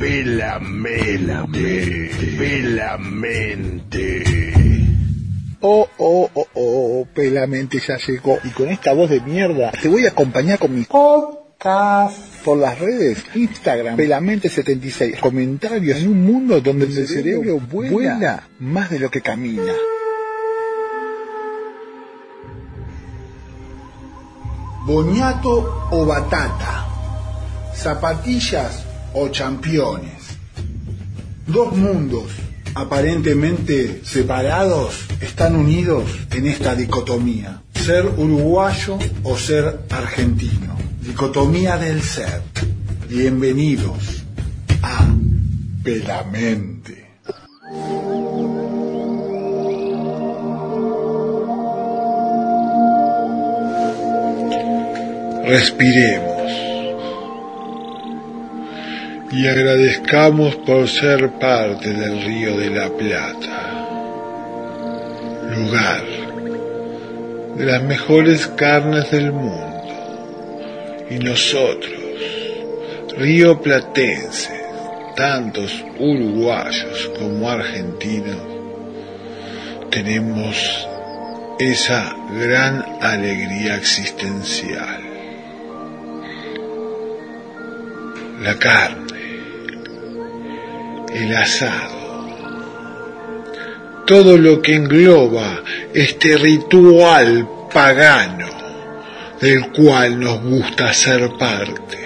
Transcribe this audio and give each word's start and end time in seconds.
Pelamente. 0.00 1.60
Pelamente. 2.38 4.24
Oh, 5.60 5.86
oh, 5.98 6.30
oh, 6.32 6.46
oh, 6.54 7.06
Pelamente 7.14 7.78
ya 7.86 7.98
llegó. 7.98 8.38
Y 8.42 8.48
con 8.48 8.70
esta 8.70 8.94
voz 8.94 9.10
de 9.10 9.20
mierda, 9.20 9.70
te 9.72 9.88
voy 9.88 10.06
a 10.06 10.08
acompañar 10.08 10.58
con 10.58 10.74
mi 10.74 10.84
podcast 10.84 12.16
por 12.42 12.56
las 12.56 12.78
redes. 12.78 13.22
Instagram, 13.34 13.98
Pelamente76. 13.98 15.20
Comentarios 15.20 15.98
en 15.98 16.08
un 16.08 16.24
mundo 16.24 16.62
donde 16.62 16.86
el 16.86 17.06
cerebro 17.06 17.60
vuela, 17.60 17.92
vuela 17.92 18.48
más 18.58 18.88
de 18.88 19.00
lo 19.00 19.10
que 19.10 19.20
camina. 19.20 19.74
Boñato 24.86 25.88
o 25.90 26.06
batata. 26.06 26.86
Zapatillas 27.74 28.86
o 29.14 29.28
championes. 29.28 30.38
Dos 31.46 31.76
mundos 31.76 32.30
aparentemente 32.74 34.02
separados 34.04 35.04
están 35.20 35.56
unidos 35.56 36.04
en 36.30 36.46
esta 36.46 36.74
dicotomía. 36.74 37.62
Ser 37.74 38.06
uruguayo 38.06 38.98
o 39.24 39.36
ser 39.36 39.80
argentino. 39.90 40.76
Dicotomía 41.02 41.76
del 41.76 42.02
ser. 42.02 42.42
Bienvenidos 43.08 44.24
a 44.82 45.08
Pelamente. 45.82 47.10
Respiremos 55.44 56.29
y 59.40 59.48
agradezcamos 59.48 60.54
por 60.56 60.86
ser 60.86 61.30
parte 61.38 61.94
del 61.94 62.22
río 62.24 62.58
de 62.58 62.68
la 62.68 62.90
Plata, 62.90 63.78
lugar 65.56 66.04
de 67.56 67.64
las 67.64 67.82
mejores 67.82 68.48
carnes 68.48 69.10
del 69.10 69.32
mundo. 69.32 69.82
Y 71.08 71.20
nosotros, 71.20 71.90
río 73.16 73.58
platense, 73.62 74.60
tantos 75.16 75.72
uruguayos 75.98 77.10
como 77.18 77.48
argentinos, 77.48 78.42
tenemos 79.90 80.86
esa 81.58 82.14
gran 82.38 82.84
alegría 83.00 83.76
existencial. 83.76 85.00
La 88.42 88.58
carne, 88.58 88.99
el 91.20 91.36
asado, 91.36 92.26
todo 94.06 94.36
lo 94.36 94.60
que 94.60 94.74
engloba 94.74 95.62
este 95.94 96.36
ritual 96.36 97.48
pagano 97.72 98.48
del 99.40 99.70
cual 99.70 100.18
nos 100.18 100.42
gusta 100.42 100.92
ser 100.92 101.30
parte, 101.38 101.98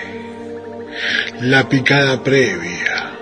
la 1.40 1.68
picada 1.68 2.22
previa, 2.22 3.12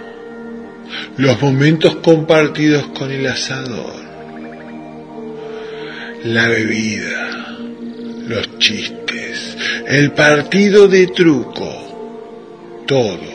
los 1.16 1.40
momentos 1.40 1.96
compartidos 1.96 2.86
con 2.88 3.10
el 3.10 3.26
asador, 3.26 4.02
la 6.24 6.48
bebida, 6.48 7.56
los 8.26 8.58
chistes, 8.58 9.56
el 9.86 10.12
partido 10.12 10.88
de 10.88 11.06
truco, 11.08 12.84
todo 12.86 13.31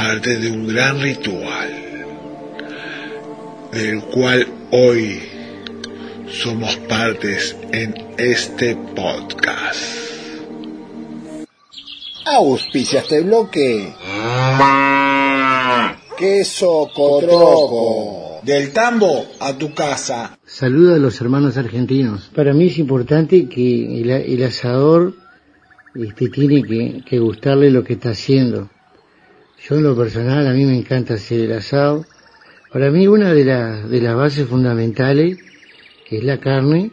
parte 0.00 0.38
de 0.38 0.48
un 0.48 0.68
gran 0.68 1.00
ritual, 1.00 1.70
del 3.72 4.00
cual 4.04 4.46
hoy 4.70 5.18
somos 6.30 6.76
partes 6.88 7.56
en 7.72 7.92
este 8.16 8.76
podcast. 8.94 9.82
Auspicia 12.26 13.00
este 13.00 13.22
bloque. 13.22 13.92
Queso 16.16 16.88
Cotroco. 16.94 18.40
Del 18.44 18.72
tambo 18.72 19.26
a 19.40 19.58
tu 19.58 19.74
casa. 19.74 20.38
Saluda 20.46 20.94
a 20.94 20.98
los 20.98 21.20
hermanos 21.20 21.56
argentinos. 21.56 22.30
Para 22.36 22.54
mí 22.54 22.68
es 22.68 22.78
importante 22.78 23.48
que 23.48 24.00
el, 24.00 24.10
el 24.10 24.44
asador 24.44 25.14
este, 25.96 26.28
tiene 26.28 26.62
que, 26.62 27.02
que 27.04 27.18
gustarle 27.18 27.72
lo 27.72 27.82
que 27.82 27.94
está 27.94 28.10
haciendo. 28.10 28.70
Yo 29.62 29.76
en 29.76 29.82
lo 29.82 29.96
personal, 29.96 30.46
a 30.46 30.52
mí 30.52 30.64
me 30.64 30.76
encanta 30.76 31.14
hacer 31.14 31.40
el 31.40 31.52
asado. 31.52 32.04
Para 32.72 32.90
mí 32.90 33.06
una 33.08 33.32
de, 33.32 33.44
las 33.44 33.88
de 33.90 34.00
las 34.00 34.14
bases 34.14 34.46
fundamentales 34.46 35.38
es 36.10 36.24
la 36.24 36.38
carne, 36.38 36.92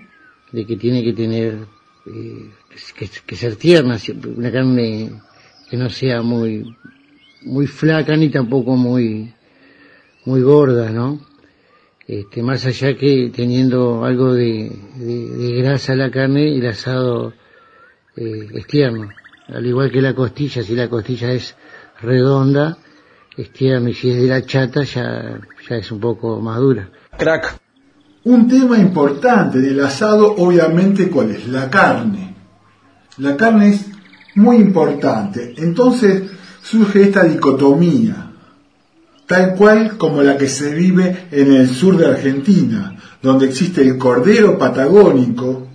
de 0.51 0.65
que 0.65 0.75
tiene 0.75 1.03
que 1.03 1.13
tener, 1.13 1.59
eh, 2.05 2.49
que, 2.97 3.09
que 3.25 3.35
ser 3.35 3.55
tierna, 3.55 3.97
una 4.35 4.51
carne 4.51 5.11
que 5.69 5.77
no 5.77 5.89
sea 5.89 6.21
muy, 6.21 6.75
muy 7.43 7.67
flaca 7.67 8.15
ni 8.15 8.29
tampoco 8.29 8.75
muy, 8.75 9.33
muy 10.25 10.41
gorda, 10.41 10.89
¿no? 10.89 11.19
Este, 12.07 12.43
más 12.43 12.65
allá 12.65 12.95
que 12.95 13.31
teniendo 13.35 14.05
algo 14.05 14.33
de, 14.33 14.71
de, 14.97 15.29
de 15.29 15.61
grasa 15.61 15.95
la 15.95 16.11
carne, 16.11 16.55
el 16.55 16.65
asado 16.67 17.33
eh, 18.15 18.47
es 18.53 18.67
tierno. 18.67 19.09
Al 19.47 19.65
igual 19.65 19.91
que 19.91 20.01
la 20.01 20.13
costilla, 20.13 20.63
si 20.63 20.75
la 20.75 20.89
costilla 20.89 21.31
es 21.31 21.55
redonda, 22.01 22.77
y 23.37 23.43
si 23.43 24.09
es 24.09 24.21
de 24.21 24.27
la 24.27 24.45
chata 24.45 24.83
ya, 24.83 25.39
ya 25.69 25.75
es 25.75 25.91
un 25.91 25.99
poco 25.99 26.39
más 26.39 26.57
dura. 26.59 26.89
Crack. 27.17 27.59
Un 28.23 28.47
tema 28.47 28.77
importante 28.77 29.59
del 29.59 29.79
asado, 29.81 30.35
obviamente, 30.37 31.09
¿cuál 31.09 31.31
es? 31.31 31.47
La 31.47 31.69
carne. 31.69 32.35
La 33.17 33.37
carne 33.37 33.69
es 33.69 33.85
muy 34.35 34.57
importante. 34.57 35.53
Entonces 35.57 36.31
surge 36.63 37.03
esta 37.03 37.23
dicotomía, 37.23 38.31
tal 39.27 39.55
cual 39.55 39.97
como 39.97 40.23
la 40.23 40.37
que 40.37 40.47
se 40.47 40.73
vive 40.73 41.27
en 41.31 41.53
el 41.53 41.69
sur 41.69 41.97
de 41.97 42.07
Argentina, 42.07 42.95
donde 43.21 43.45
existe 43.47 43.81
el 43.81 43.97
cordero 43.97 44.57
patagónico 44.57 45.67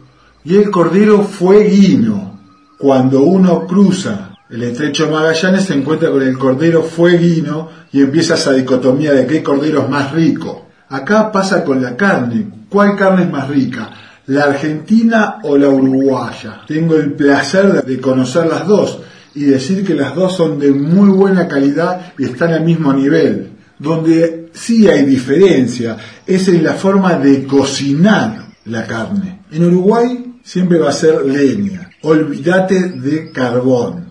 y 0.45 0.57
el 0.57 0.71
cordero 0.71 1.23
fueguino. 1.23 2.41
Cuando 2.79 3.23
uno 3.23 3.67
cruza 3.67 4.30
el 4.51 4.65
estrecho 4.65 5.09
Magallanes 5.09 5.65
se 5.65 5.75
encuentra 5.75 6.11
con 6.11 6.23
el 6.23 6.37
cordero 6.37 6.83
fueguino 6.83 7.69
y 7.93 8.01
empieza 8.01 8.35
esa 8.35 8.53
dicotomía 8.53 9.13
de 9.13 9.25
qué 9.25 9.43
cordero 9.45 9.83
es 9.83 9.89
más 9.89 10.13
rico. 10.13 10.67
Acá 10.89 11.31
pasa 11.31 11.65
con 11.65 11.81
la 11.81 11.97
carne. 11.97 12.49
¿Cuál 12.69 12.97
carne 12.97 13.23
es 13.23 13.31
más 13.31 13.49
rica? 13.49 13.91
¿La 14.27 14.45
argentina 14.45 15.37
o 15.45 15.57
la 15.57 15.69
uruguaya? 15.69 16.63
Tengo 16.67 16.97
el 16.97 17.13
placer 17.13 17.85
de 17.85 18.01
conocer 18.01 18.47
las 18.47 18.67
dos 18.67 18.99
y 19.37 19.45
decir 19.45 19.87
que 19.87 19.95
las 19.95 20.17
dos 20.17 20.35
son 20.35 20.59
de 20.59 20.73
muy 20.73 21.11
buena 21.11 21.47
calidad 21.47 22.13
y 22.19 22.25
están 22.25 22.53
al 22.53 22.65
mismo 22.65 22.93
nivel. 22.93 23.53
Donde 23.79 24.51
sí 24.53 24.89
hay 24.89 25.05
diferencia 25.05 25.97
es 26.27 26.49
en 26.49 26.65
la 26.65 26.75
forma 26.75 27.15
de 27.15 27.45
cocinar 27.45 28.47
la 28.65 28.85
carne. 28.85 29.43
En 29.53 29.65
Uruguay 29.65 30.41
siempre 30.43 30.79
va 30.79 30.91
a 30.91 30.93
ser 30.93 31.25
leña. 31.25 31.89
Olvídate 32.03 32.89
de 32.89 33.31
carbón. 33.31 34.10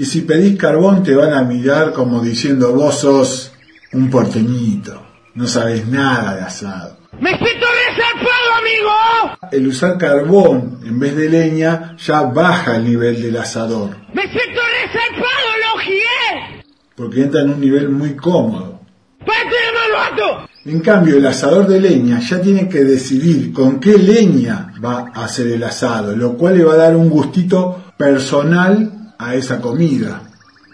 Y 0.00 0.06
si 0.06 0.22
pedís 0.22 0.56
carbón 0.56 1.02
te 1.02 1.14
van 1.14 1.34
a 1.34 1.42
mirar 1.42 1.92
como 1.92 2.22
diciendo 2.22 2.72
vos 2.72 3.00
sos 3.00 3.52
un 3.92 4.08
porteñito, 4.08 4.98
no 5.34 5.46
sabes 5.46 5.86
nada 5.88 6.36
de 6.36 6.40
asado. 6.40 6.96
¡Me 7.20 7.32
estoy 7.32 7.50
resarpado, 7.50 8.48
amigo! 8.60 9.38
El 9.52 9.66
usar 9.66 9.98
carbón 9.98 10.80
en 10.86 10.98
vez 10.98 11.14
de 11.16 11.28
leña 11.28 11.98
ya 11.98 12.22
baja 12.22 12.76
el 12.76 12.84
nivel 12.84 13.20
del 13.20 13.36
asador, 13.36 13.90
¡Me 14.14 14.22
siento 14.22 14.60
resarpado, 14.82 15.48
lo 15.66 15.80
gié! 15.82 16.64
porque 16.96 17.20
entra 17.20 17.42
en 17.42 17.50
un 17.50 17.60
nivel 17.60 17.90
muy 17.90 18.16
cómodo. 18.16 18.80
¡Pate 19.18 19.58
malvato! 19.74 20.48
En 20.64 20.80
cambio, 20.80 21.18
el 21.18 21.26
asador 21.26 21.66
de 21.66 21.78
leña 21.78 22.20
ya 22.20 22.40
tiene 22.40 22.70
que 22.70 22.84
decidir 22.84 23.52
con 23.52 23.78
qué 23.78 23.98
leña 23.98 24.72
va 24.82 25.12
a 25.12 25.24
hacer 25.26 25.48
el 25.48 25.62
asado, 25.62 26.16
lo 26.16 26.38
cual 26.38 26.56
le 26.56 26.64
va 26.64 26.72
a 26.72 26.78
dar 26.88 26.96
un 26.96 27.10
gustito 27.10 27.92
personal 27.98 28.96
a 29.20 29.34
esa 29.34 29.60
comida. 29.60 30.22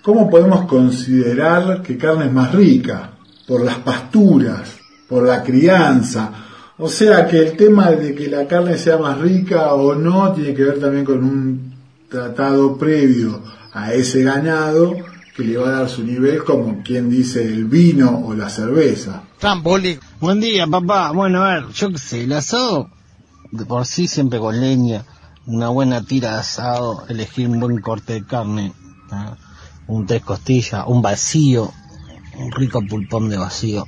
¿Cómo 0.03 0.31
podemos 0.31 0.67
considerar 0.67 1.83
que 1.83 1.99
carne 1.99 2.27
es 2.27 2.33
más 2.33 2.55
rica? 2.55 3.11
Por 3.47 3.65
las 3.65 3.79
pasturas, 3.79 4.77
por 5.09 5.27
la 5.27 5.43
crianza. 5.43 6.31
O 6.79 6.89
sea 6.89 7.27
que 7.27 7.39
el 7.39 7.57
tema 7.57 7.91
de 7.91 8.15
que 8.15 8.29
la 8.29 8.47
carne 8.47 8.79
sea 8.79 8.99
más 8.99 9.19
rica 9.19 9.75
o 9.75 9.95
no 9.97 10.33
tiene 10.33 10.55
que 10.55 10.63
ver 10.63 10.79
también 10.79 11.05
con 11.05 11.25
un 11.25 11.75
tratado 12.09 12.77
previo 12.77 13.43
a 13.73 13.93
ese 13.93 14.23
ganado 14.23 14.95
que 15.35 15.43
le 15.43 15.57
va 15.57 15.69
a 15.69 15.73
dar 15.81 15.89
su 15.89 16.05
nivel 16.05 16.45
como 16.45 16.83
quien 16.85 17.11
dice 17.11 17.43
el 17.45 17.65
vino 17.65 18.23
o 18.27 18.35
la 18.35 18.49
cerveza. 18.49 19.25
Buen 20.21 20.41
día, 20.41 20.67
papá. 20.67 21.11
Bueno, 21.11 21.43
a 21.43 21.55
ver, 21.55 21.69
yo 21.75 21.91
qué 21.91 21.99
sé, 21.99 22.25
el 22.25 22.33
asado, 22.33 22.91
de 23.51 23.65
por 23.65 23.87
sí 23.87 24.07
siempre 24.07 24.39
con 24.39 24.61
leña, 24.61 25.05
una 25.47 25.69
buena 25.69 26.03
tira 26.03 26.33
de 26.33 26.41
asado, 26.41 27.05
elegir 27.09 27.49
un 27.49 27.61
buen 27.61 27.81
corte 27.81 28.15
de 28.15 28.25
carne, 28.25 28.73
un 29.87 30.07
tres 30.07 30.23
costillas, 30.23 30.85
un 30.87 31.03
vacío, 31.03 31.73
un 32.39 32.51
rico 32.53 32.83
pulpón 32.89 33.29
de 33.29 33.37
vacío 33.37 33.87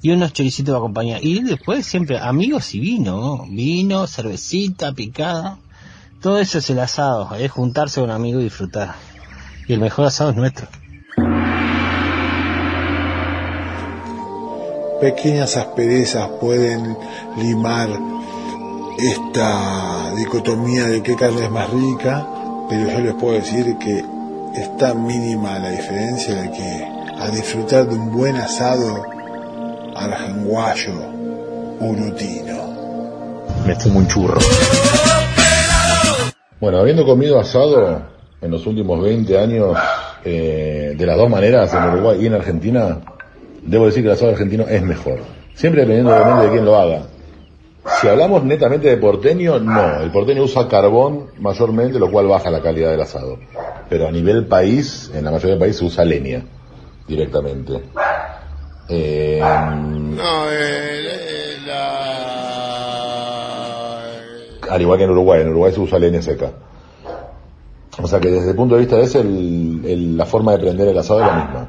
y 0.00 0.10
unos 0.10 0.32
choricitos 0.32 0.72
de 0.72 0.78
acompañar. 0.78 1.24
Y 1.24 1.42
después 1.42 1.84
siempre 1.84 2.18
amigos 2.18 2.74
y 2.74 2.80
vino, 2.80 3.44
vino, 3.48 4.06
cervecita, 4.06 4.92
picada. 4.92 5.58
Todo 6.20 6.38
eso 6.38 6.58
es 6.58 6.70
el 6.70 6.78
asado, 6.78 7.34
es 7.34 7.50
juntarse 7.50 8.00
con 8.00 8.10
un 8.10 8.16
amigo 8.16 8.40
y 8.40 8.44
disfrutar. 8.44 8.94
Y 9.66 9.72
el 9.72 9.80
mejor 9.80 10.06
asado 10.06 10.30
es 10.30 10.36
nuestro. 10.36 10.68
Pequeñas 15.00 15.56
asperezas 15.56 16.28
pueden 16.40 16.96
limar 17.36 17.88
esta 18.98 20.12
dicotomía 20.16 20.86
de 20.86 21.02
qué 21.02 21.14
carne 21.14 21.44
es 21.44 21.50
más 21.50 21.70
rica, 21.70 22.26
pero 22.68 22.90
yo 22.90 22.98
les 22.98 23.14
puedo 23.14 23.34
decir 23.34 23.76
que 23.78 24.04
es 24.54 24.76
tan 24.76 25.06
mínima 25.06 25.58
la 25.60 25.70
diferencia 25.70 26.34
de 26.34 26.50
que 26.50 26.84
a 27.20 27.30
disfrutar 27.30 27.86
de 27.86 27.94
un 27.94 28.12
buen 28.12 28.36
asado 28.36 29.04
arjanguayo 29.94 30.94
urutino. 31.80 33.46
Me 33.64 33.74
fumo 33.76 34.00
un 34.00 34.08
churro. 34.08 34.40
Bueno, 36.60 36.78
habiendo 36.78 37.06
comido 37.06 37.38
asado 37.38 38.02
en 38.40 38.50
los 38.50 38.66
últimos 38.66 39.00
20 39.00 39.38
años, 39.38 39.78
eh, 40.24 40.94
de 40.98 41.06
las 41.06 41.16
dos 41.16 41.30
maneras, 41.30 41.72
en 41.72 41.84
Uruguay 41.84 42.18
y 42.20 42.26
en 42.26 42.34
Argentina, 42.34 42.98
debo 43.62 43.86
decir 43.86 44.02
que 44.02 44.08
el 44.08 44.14
asado 44.14 44.32
argentino 44.32 44.64
es 44.68 44.82
mejor. 44.82 45.20
Siempre 45.54 45.82
dependiendo 45.82 46.42
de 46.42 46.50
quién 46.50 46.64
lo 46.64 46.76
haga. 46.76 47.02
Si 48.00 48.06
hablamos 48.06 48.44
netamente 48.44 48.88
de 48.88 48.96
porteño, 48.96 49.58
no. 49.58 50.00
El 50.00 50.10
porteño 50.10 50.42
usa 50.44 50.68
carbón 50.68 51.26
mayormente, 51.38 51.98
lo 51.98 52.10
cual 52.10 52.26
baja 52.28 52.50
la 52.50 52.60
calidad 52.62 52.90
del 52.90 53.00
asado. 53.00 53.38
Pero 53.88 54.06
a 54.06 54.12
nivel 54.12 54.46
país, 54.46 55.10
en 55.14 55.24
la 55.24 55.30
mayoría 55.30 55.50
del 55.52 55.58
país 55.58 55.76
se 55.76 55.84
usa 55.84 56.04
leña 56.04 56.44
directamente. 57.06 57.82
Eh, 58.88 59.40
No, 59.40 60.44
eh, 60.50 61.58
la... 61.66 62.34
al 64.74 64.80
igual 64.82 64.98
que 64.98 65.04
en 65.04 65.10
Uruguay, 65.10 65.40
en 65.42 65.48
Uruguay 65.48 65.72
se 65.72 65.80
usa 65.80 65.98
leña 65.98 66.22
seca. 66.22 66.52
O 68.00 68.06
sea 68.06 68.20
que 68.20 68.30
desde 68.30 68.50
el 68.50 68.56
punto 68.56 68.74
de 68.76 68.82
vista 68.82 68.96
de 68.96 69.02
ese, 69.04 69.20
el- 69.20 69.82
el- 69.84 70.16
la 70.16 70.24
forma 70.26 70.52
de 70.52 70.58
prender 70.58 70.88
el 70.88 70.98
asado 70.98 71.20
es 71.20 71.26
la 71.26 71.34
misma. 71.34 71.68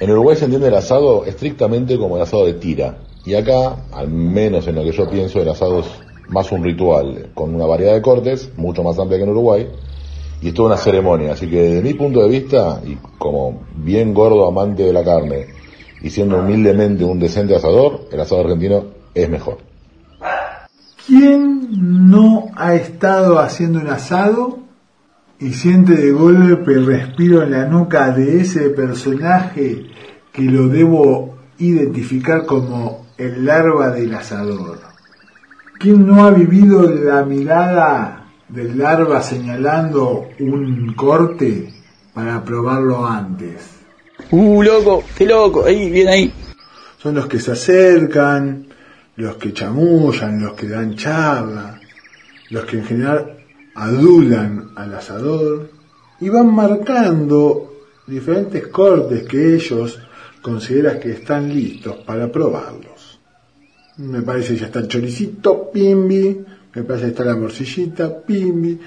En 0.00 0.10
Uruguay 0.10 0.36
se 0.36 0.44
entiende 0.46 0.68
el 0.68 0.74
asado 0.74 1.24
estrictamente 1.26 1.98
como 1.98 2.16
el 2.16 2.22
asado 2.22 2.46
de 2.46 2.54
tira. 2.54 2.96
Y 3.24 3.34
acá, 3.34 3.76
al 3.92 4.08
menos 4.08 4.66
en 4.66 4.74
lo 4.74 4.84
que 4.84 4.92
yo 4.92 5.08
pienso, 5.08 5.40
el 5.40 5.48
asado 5.48 5.80
es 5.80 5.86
más 6.28 6.52
un 6.52 6.62
ritual, 6.62 7.30
con 7.34 7.54
una 7.54 7.66
variedad 7.66 7.94
de 7.94 8.02
cortes, 8.02 8.50
mucho 8.56 8.82
más 8.82 8.98
amplia 8.98 9.18
que 9.18 9.24
en 9.24 9.30
Uruguay, 9.30 9.68
y 10.42 10.48
es 10.48 10.54
toda 10.54 10.68
una 10.68 10.76
ceremonia. 10.76 11.32
Así 11.32 11.48
que 11.48 11.62
desde 11.62 11.82
mi 11.82 11.94
punto 11.94 12.22
de 12.22 12.28
vista, 12.28 12.80
y 12.84 12.96
como 13.18 13.62
bien 13.76 14.12
gordo 14.12 14.46
amante 14.46 14.82
de 14.82 14.92
la 14.92 15.02
carne, 15.02 15.46
y 16.02 16.10
siendo 16.10 16.38
humildemente 16.38 17.04
un 17.04 17.18
decente 17.18 17.56
asador, 17.56 18.08
el 18.12 18.20
asado 18.20 18.42
argentino 18.42 18.84
es 19.14 19.28
mejor. 19.30 19.58
¿Quién 21.06 21.68
no 22.10 22.50
ha 22.56 22.74
estado 22.74 23.38
haciendo 23.38 23.80
un 23.80 23.88
asado 23.88 24.58
y 25.38 25.52
siente 25.52 25.94
de 25.94 26.10
golpe 26.12 26.72
el 26.72 26.86
respiro 26.86 27.42
en 27.42 27.52
la 27.52 27.66
nuca 27.66 28.10
de 28.10 28.40
ese 28.40 28.70
personaje 28.70 29.86
que 30.32 30.42
lo 30.42 30.68
debo 30.68 31.36
identificar 31.58 32.46
como 32.46 33.03
el 33.18 33.44
larva 33.44 33.90
del 33.90 34.14
asador? 34.14 34.78
¿Quién 35.78 36.06
no 36.06 36.24
ha 36.24 36.30
vivido 36.30 36.90
la 36.90 37.24
mirada 37.24 38.26
del 38.48 38.78
larva 38.78 39.22
señalando 39.22 40.28
un 40.40 40.94
corte 40.94 41.72
para 42.12 42.42
probarlo 42.44 43.06
antes? 43.06 43.70
Uh, 44.30 44.62
loco, 44.62 45.04
qué 45.16 45.26
loco, 45.26 45.64
ahí, 45.64 45.90
bien 45.90 46.08
ahí. 46.08 46.32
Son 46.98 47.14
los 47.14 47.26
que 47.26 47.38
se 47.38 47.52
acercan, 47.52 48.66
los 49.16 49.36
que 49.36 49.52
chamullan, 49.52 50.42
los 50.42 50.54
que 50.54 50.68
dan 50.68 50.94
charla, 50.94 51.80
los 52.50 52.64
que 52.64 52.78
en 52.78 52.84
general 52.84 53.36
adulan 53.74 54.70
al 54.76 54.94
asador 54.94 55.70
y 56.20 56.28
van 56.28 56.54
marcando 56.54 57.72
diferentes 58.06 58.68
cortes 58.68 59.24
que 59.24 59.54
ellos 59.54 59.98
consideran 60.44 61.00
que 61.00 61.12
están 61.12 61.48
listos 61.48 61.96
para 62.04 62.30
probarlos. 62.30 63.18
Me 63.96 64.20
parece 64.20 64.52
que 64.52 64.60
ya 64.60 64.66
está 64.66 64.80
el 64.80 64.88
choricito, 64.88 65.70
pimbi, 65.72 66.44
me 66.74 66.82
parece 66.82 67.06
que 67.06 67.12
está 67.12 67.24
la 67.24 67.34
morcillita, 67.34 68.20
pimbi, 68.20 68.78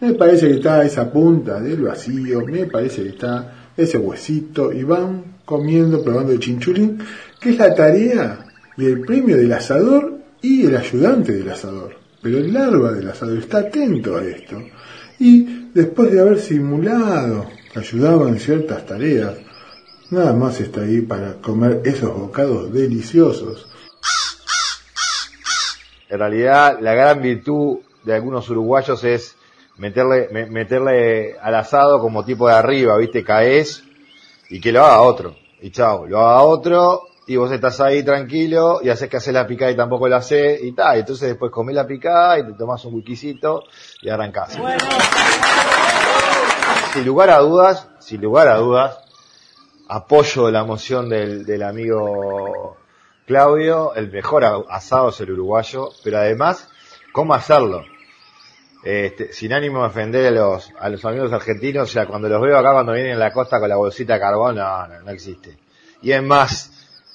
me 0.00 0.14
parece 0.14 0.48
que 0.48 0.54
está 0.54 0.84
esa 0.84 1.12
punta 1.12 1.60
del 1.60 1.82
vacío, 1.82 2.44
me 2.44 2.66
parece 2.66 3.04
que 3.04 3.10
está 3.10 3.70
ese 3.76 3.96
huesito. 3.96 4.72
Y 4.72 4.82
van 4.82 5.36
comiendo, 5.44 6.02
probando 6.02 6.32
el 6.32 6.40
chinchulín, 6.40 6.98
que 7.40 7.50
es 7.50 7.58
la 7.58 7.72
tarea 7.72 8.46
y 8.76 8.86
el 8.86 9.02
premio 9.02 9.36
del 9.36 9.52
asador 9.52 10.18
y 10.42 10.66
el 10.66 10.76
ayudante 10.76 11.30
del 11.30 11.48
asador. 11.48 11.94
Pero 12.20 12.38
el 12.38 12.52
larva 12.52 12.90
del 12.90 13.08
asador 13.08 13.38
está 13.38 13.58
atento 13.58 14.16
a 14.16 14.24
esto. 14.24 14.60
Y 15.20 15.70
después 15.72 16.10
de 16.10 16.20
haber 16.20 16.40
simulado 16.40 17.46
que 17.72 17.78
ayudaba 17.78 18.28
en 18.28 18.40
ciertas 18.40 18.84
tareas, 18.84 19.43
nada 20.14 20.32
más 20.32 20.60
está 20.60 20.80
ahí 20.82 21.00
para 21.02 21.34
comer 21.42 21.82
esos 21.84 22.12
bocados 22.18 22.72
deliciosos. 22.72 23.66
En 26.08 26.18
realidad, 26.18 26.78
la 26.80 26.94
gran 26.94 27.20
virtud 27.22 27.78
de 28.04 28.14
algunos 28.14 28.48
uruguayos 28.50 29.02
es 29.04 29.34
meterle, 29.78 30.28
me- 30.30 30.46
meterle 30.46 31.36
al 31.40 31.54
asado 31.56 31.98
como 32.00 32.24
tipo 32.24 32.46
de 32.48 32.54
arriba, 32.54 32.96
¿viste? 32.98 33.24
Caes 33.24 33.82
y 34.50 34.60
que 34.60 34.70
lo 34.72 34.84
haga 34.84 35.00
otro. 35.00 35.36
Y 35.60 35.70
chao, 35.70 36.06
lo 36.06 36.20
haga 36.20 36.42
otro 36.42 37.02
y 37.26 37.36
vos 37.36 37.50
estás 37.50 37.80
ahí 37.80 38.02
tranquilo 38.04 38.80
y 38.82 38.90
haces 38.90 39.08
que 39.08 39.16
haces 39.16 39.32
la 39.32 39.46
picada 39.46 39.70
y 39.70 39.76
tampoco 39.76 40.06
la 40.06 40.18
haces 40.18 40.62
y 40.62 40.72
tal. 40.72 40.98
Entonces 40.98 41.28
después 41.30 41.50
comés 41.50 41.74
la 41.74 41.86
picada 41.86 42.38
y 42.38 42.44
te 42.46 42.52
tomás 42.52 42.84
un 42.84 42.94
wikisito 42.94 43.64
y 44.02 44.10
arrancás. 44.10 44.58
Sin 46.92 47.04
lugar 47.06 47.30
a 47.30 47.38
dudas, 47.38 47.88
sin 47.98 48.20
lugar 48.20 48.46
a 48.48 48.56
dudas, 48.58 48.98
apoyo 49.88 50.50
la 50.50 50.64
moción 50.64 51.08
del, 51.08 51.44
del 51.44 51.62
amigo 51.62 52.76
Claudio, 53.26 53.94
el 53.94 54.10
mejor 54.10 54.44
a- 54.44 54.62
asado 54.68 55.08
es 55.10 55.20
el 55.20 55.30
uruguayo, 55.32 55.90
pero 56.02 56.18
además, 56.18 56.68
¿cómo 57.12 57.34
hacerlo? 57.34 57.84
Este, 58.82 59.32
sin 59.32 59.52
ánimo 59.54 59.80
de 59.80 59.86
ofender 59.86 60.26
a 60.26 60.30
los, 60.30 60.70
a 60.78 60.88
los 60.90 61.02
amigos 61.06 61.32
argentinos, 61.32 61.88
o 61.88 61.92
sea, 61.92 62.06
cuando 62.06 62.28
los 62.28 62.40
veo 62.42 62.58
acá 62.58 62.72
cuando 62.72 62.92
vienen 62.92 63.12
en 63.12 63.18
la 63.18 63.32
costa 63.32 63.58
con 63.58 63.68
la 63.68 63.76
bolsita 63.76 64.14
de 64.14 64.20
carbón, 64.20 64.56
no, 64.56 64.86
no, 64.86 65.00
no 65.00 65.10
existe. 65.10 65.56
Y 66.02 66.12
es 66.12 66.22
más, 66.22 66.70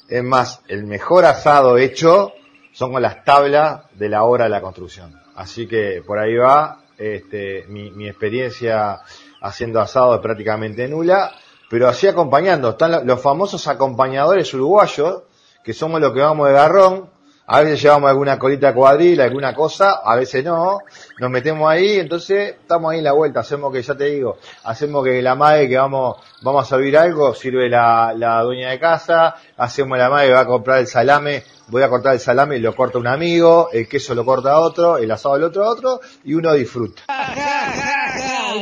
es 0.08 0.24
más, 0.24 0.62
el 0.68 0.86
mejor 0.86 1.26
asado 1.26 1.78
hecho 1.78 2.32
son 2.74 2.92
con 2.92 3.02
las 3.04 3.24
tablas 3.24 3.82
de 3.94 4.10
la 4.10 4.24
hora 4.24 4.46
de 4.46 4.50
la 4.50 4.62
construcción. 4.62 5.20
Así 5.36 5.68
que 5.68 6.02
por 6.06 6.18
ahí 6.18 6.36
va, 6.36 6.82
este, 6.98 7.66
mi, 7.68 7.92
mi 7.92 8.08
experiencia 8.10 9.02
haciendo 9.42 9.80
asado 9.80 10.16
es 10.16 10.22
prácticamente 10.22 10.88
nula, 10.88 11.32
pero 11.70 11.88
así 11.88 12.08
acompañando. 12.08 12.70
Están 12.72 12.92
lo- 12.92 13.04
los 13.04 13.22
famosos 13.22 13.68
acompañadores 13.68 14.54
uruguayos, 14.54 15.24
que 15.64 15.74
somos 15.74 16.02
los 16.02 16.14
que 16.14 16.22
vamos 16.22 16.48
de 16.48 16.54
garrón, 16.54 17.10
a 17.52 17.62
veces 17.62 17.82
llevamos 17.82 18.12
alguna 18.12 18.38
colita 18.38 18.76
cuadril, 18.76 19.20
alguna 19.22 19.56
cosa, 19.56 20.02
a 20.06 20.16
veces 20.16 20.46
no, 20.46 20.80
nos 21.18 21.32
metemos 21.32 21.68
ahí, 21.68 21.98
entonces 22.00 22.56
estamos 22.62 22.92
ahí 22.92 23.00
en 23.00 23.04
la 23.06 23.14
vuelta, 23.14 23.40
hacemos 23.40 23.74
que, 23.74 23.82
ya 23.82 23.96
te 23.96 24.04
digo, 24.06 24.38
hacemos 24.66 25.04
que 25.04 25.20
la 25.24 25.34
madre 25.34 25.68
que 25.68 25.76
vamos, 25.76 26.18
vamos 26.44 26.64
a 26.64 26.70
servir 26.70 26.96
algo, 26.96 27.34
sirve 27.34 27.68
la, 27.68 28.14
la 28.16 28.44
dueña 28.44 28.70
de 28.70 28.80
casa, 28.80 29.36
hacemos 29.58 29.98
la 29.98 30.12
madre 30.12 30.28
que 30.28 30.34
va 30.36 30.42
a 30.42 30.46
comprar 30.46 30.78
el 30.78 30.86
salame, 30.88 31.44
voy 31.70 31.82
a 31.82 31.90
cortar 31.90 32.14
el 32.14 32.20
salame 32.20 32.58
y 32.58 32.60
lo 32.60 32.76
corta 32.76 33.00
un 33.00 33.08
amigo, 33.08 33.70
el 33.74 33.88
queso 33.90 34.14
lo 34.14 34.24
corta 34.24 34.60
otro, 34.60 34.98
el 34.98 35.10
asado 35.10 35.36
el 35.36 35.44
otro 35.44 35.66
a 35.66 35.70
otro, 35.72 36.02
y 36.26 36.36
uno 36.36 36.54
disfruta. 36.54 37.02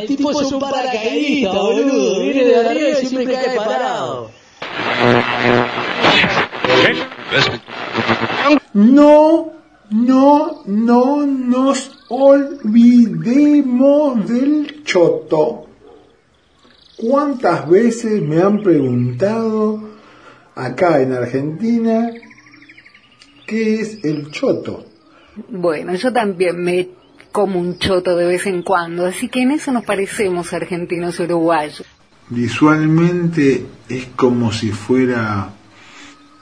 Tipo 0.07 0.41
es 0.41 0.51
un 0.51 0.59
paracaidista, 0.59 1.51
boludo. 1.51 2.21
Viene 2.21 2.45
de 2.45 2.55
arriba 2.55 2.89
y 2.89 3.05
siempre 3.05 3.33
cae 3.33 3.55
parado. 3.55 4.31
No, 8.73 9.51
no, 9.89 10.63
no 10.65 11.25
nos 11.25 11.91
olvidemos 12.09 13.07
del 14.27 14.83
choto. 14.83 15.67
¿Cuántas 16.97 17.69
veces 17.69 18.21
me 18.21 18.41
han 18.41 18.63
preguntado 18.63 19.81
acá 20.55 21.01
en 21.01 21.13
Argentina 21.13 22.11
qué 23.45 23.81
es 23.81 24.03
el 24.03 24.31
choto? 24.31 24.85
Bueno, 25.49 25.93
yo 25.93 26.11
también 26.11 26.63
me 26.63 26.89
como 27.31 27.59
un 27.59 27.77
choto 27.79 28.15
de 28.15 28.25
vez 28.25 28.45
en 28.45 28.63
cuando, 28.63 29.05
así 29.05 29.29
que 29.29 29.41
en 29.41 29.51
eso 29.51 29.71
nos 29.71 29.83
parecemos 29.83 30.53
argentinos 30.53 31.19
uruguayos. 31.19 31.85
Visualmente 32.29 33.65
es 33.87 34.07
como 34.15 34.51
si 34.51 34.71
fuera 34.71 35.53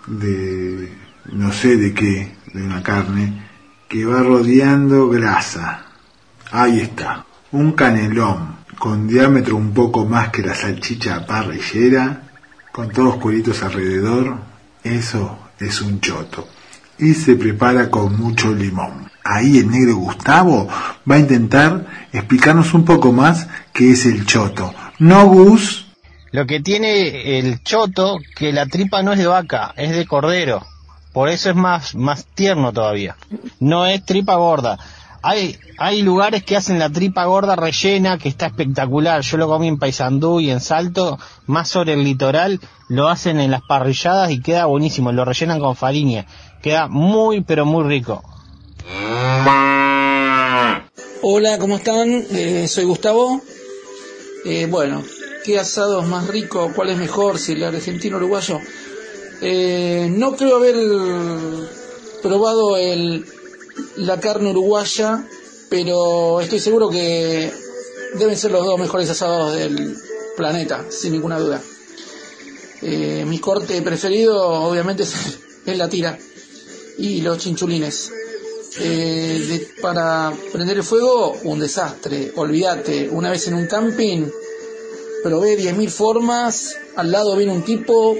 de 0.08 0.90
no 1.32 1.52
sé 1.52 1.78
de 1.78 1.94
qué, 1.94 2.32
de 2.54 2.64
una 2.64 2.84
carne 2.84 3.46
que 3.88 4.06
va 4.06 4.22
rodeando 4.22 5.10
grasa. 5.10 5.86
Ahí 6.52 6.80
está, 6.80 7.26
un 7.52 7.74
canelón 7.74 8.56
con 8.78 9.08
diámetro 9.08 9.56
un 9.56 9.74
poco 9.74 10.06
más 10.06 10.30
que 10.30 10.42
la 10.42 10.54
salchicha 10.54 11.26
parrillera, 11.26 12.24
con 12.72 12.90
todos 12.90 13.16
cueritos 13.18 13.64
alrededor, 13.64 14.38
eso 14.84 15.40
es 15.60 15.82
un 15.82 16.02
choto. 16.02 16.48
Y 16.98 17.14
se 17.14 17.36
prepara 17.36 17.90
con 17.90 18.18
mucho 18.20 18.54
limón. 18.54 19.05
Ahí 19.28 19.58
el 19.58 19.72
negro 19.72 19.96
Gustavo 19.96 20.68
va 21.10 21.16
a 21.16 21.20
intentar 21.20 21.88
explicarnos 22.14 22.76
un 22.76 22.86
poco 22.86 23.12
más 23.12 23.48
qué 23.74 23.90
es 23.90 24.06
el 24.06 24.24
choto. 24.28 24.72
¿No, 25.00 25.26
Gus? 25.26 25.88
Lo 26.32 26.46
que 26.46 26.60
tiene 26.60 27.40
el 27.40 27.64
choto, 27.64 28.20
que 28.36 28.54
la 28.54 28.68
tripa 28.68 29.02
no 29.02 29.14
es 29.14 29.18
de 29.18 29.26
vaca, 29.26 29.74
es 29.78 29.96
de 29.96 30.06
cordero. 30.06 30.62
Por 31.12 31.30
eso 31.30 31.50
es 31.50 31.56
más, 31.56 31.96
más 31.96 32.28
tierno 32.36 32.72
todavía. 32.72 33.16
No 33.60 33.88
es 33.88 34.06
tripa 34.06 34.36
gorda. 34.36 34.78
Hay, 35.24 35.58
hay 35.80 36.04
lugares 36.04 36.44
que 36.44 36.56
hacen 36.56 36.78
la 36.78 36.92
tripa 36.92 37.26
gorda 37.26 37.56
rellena, 37.56 38.20
que 38.20 38.30
está 38.30 38.46
espectacular. 38.46 39.22
Yo 39.22 39.38
lo 39.38 39.48
comí 39.48 39.68
en 39.68 39.80
Paysandú 39.80 40.40
y 40.40 40.52
en 40.52 40.60
Salto, 40.60 41.18
más 41.48 41.68
sobre 41.68 41.94
el 41.94 42.04
litoral, 42.04 42.60
lo 42.90 43.10
hacen 43.10 43.40
en 43.40 43.50
las 43.50 43.64
parrilladas 43.64 44.30
y 44.30 44.40
queda 44.40 44.66
buenísimo. 44.66 45.12
Lo 45.12 45.26
rellenan 45.26 45.60
con 45.60 45.76
farina. 45.76 46.28
Queda 46.62 46.88
muy, 46.88 47.42
pero 47.42 47.66
muy 47.66 47.86
rico. 47.86 48.24
Hola, 51.22 51.58
¿cómo 51.60 51.78
están? 51.78 52.26
Eh, 52.32 52.68
soy 52.68 52.84
Gustavo. 52.84 53.42
Eh, 54.46 54.68
bueno, 54.70 55.04
¿qué 55.44 55.58
asado 55.58 56.02
es 56.02 56.08
más 56.08 56.28
rico? 56.28 56.72
¿Cuál 56.76 56.92
es 56.92 56.98
mejor? 56.98 57.40
Si 57.40 57.54
el 57.54 57.64
argentino 57.64 58.18
o 58.18 58.20
uruguayo. 58.20 58.60
Eh, 59.42 60.08
no 60.12 60.36
creo 60.36 60.58
haber 60.58 60.76
probado 62.22 62.78
el, 62.78 63.26
la 63.98 64.20
carne 64.20 64.52
uruguaya, 64.52 65.28
pero 65.70 66.42
estoy 66.42 66.60
seguro 66.60 66.90
que 66.90 67.52
deben 68.20 68.38
ser 68.38 68.52
los 68.52 68.66
dos 68.66 68.80
mejores 68.80 69.10
asados 69.10 69.56
del 69.56 69.96
planeta, 70.38 70.86
sin 70.90 71.14
ninguna 71.14 71.40
duda. 71.40 71.62
Eh, 72.84 73.26
mi 73.26 73.40
corte 73.40 73.82
preferido, 73.82 74.48
obviamente, 74.48 75.04
es, 75.04 75.16
es 75.66 75.78
la 75.78 75.90
tira 75.90 76.20
y 77.00 77.22
los 77.22 77.40
chinchulines. 77.40 78.12
Eh, 78.80 79.46
de- 79.48 79.82
para 79.82 80.34
prender 80.52 80.78
el 80.78 80.84
fuego, 80.84 81.38
un 81.44 81.60
desastre, 81.60 82.32
olvídate. 82.36 83.10
Una 83.10 83.30
vez 83.32 83.48
en 83.48 83.54
un 83.56 83.68
camping, 83.68 84.28
probé 85.24 85.56
10.000 85.56 85.90
formas, 85.90 86.76
al 86.96 87.12
lado 87.12 87.36
vino 87.38 87.54
un 87.54 87.64
tipo, 87.64 88.16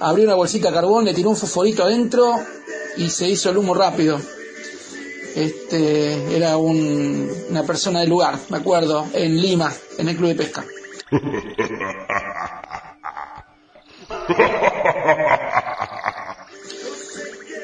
abrió 0.00 0.26
una 0.26 0.34
bolsita 0.34 0.68
de 0.68 0.74
carbón, 0.74 1.04
le 1.06 1.14
tiró 1.14 1.30
un 1.30 1.36
fosforito 1.36 1.82
adentro 1.84 2.34
y 2.96 3.08
se 3.08 3.28
hizo 3.28 3.50
el 3.50 3.56
humo 3.58 3.72
rápido. 3.74 4.20
Este, 5.34 6.36
era 6.36 6.56
un- 6.56 7.30
una 7.48 7.62
persona 7.62 8.00
del 8.00 8.10
lugar, 8.10 8.36
me 8.50 8.58
acuerdo, 8.58 9.06
en 9.14 9.40
Lima, 9.40 9.72
en 9.96 10.08
el 10.08 10.16
club 10.16 10.28
de 10.28 10.34
pesca. 10.34 10.64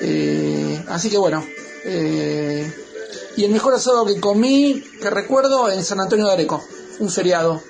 Eh, 0.00 0.84
así 0.88 1.10
que 1.10 1.18
bueno. 1.18 1.44
Eh, 1.88 2.72
y 3.36 3.44
el 3.44 3.52
mejor 3.52 3.74
asado 3.74 4.04
que 4.04 4.18
comí, 4.18 4.82
que 5.00 5.08
recuerdo, 5.08 5.70
en 5.70 5.84
San 5.84 6.00
Antonio 6.00 6.26
de 6.26 6.32
Areco, 6.32 6.62
un 6.98 7.10
feriado 7.10 7.62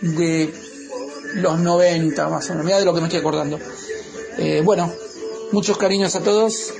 de 0.00 0.54
los 1.34 1.58
90 1.58 2.28
más 2.30 2.46
o 2.46 2.48
menos, 2.50 2.64
mira 2.64 2.78
de 2.78 2.86
lo 2.86 2.94
que 2.94 3.00
me 3.00 3.06
estoy 3.08 3.20
acordando. 3.20 3.58
Eh, 4.38 4.62
bueno, 4.64 4.90
muchos 5.52 5.76
cariños 5.76 6.16
a 6.16 6.22
todos. 6.22 6.72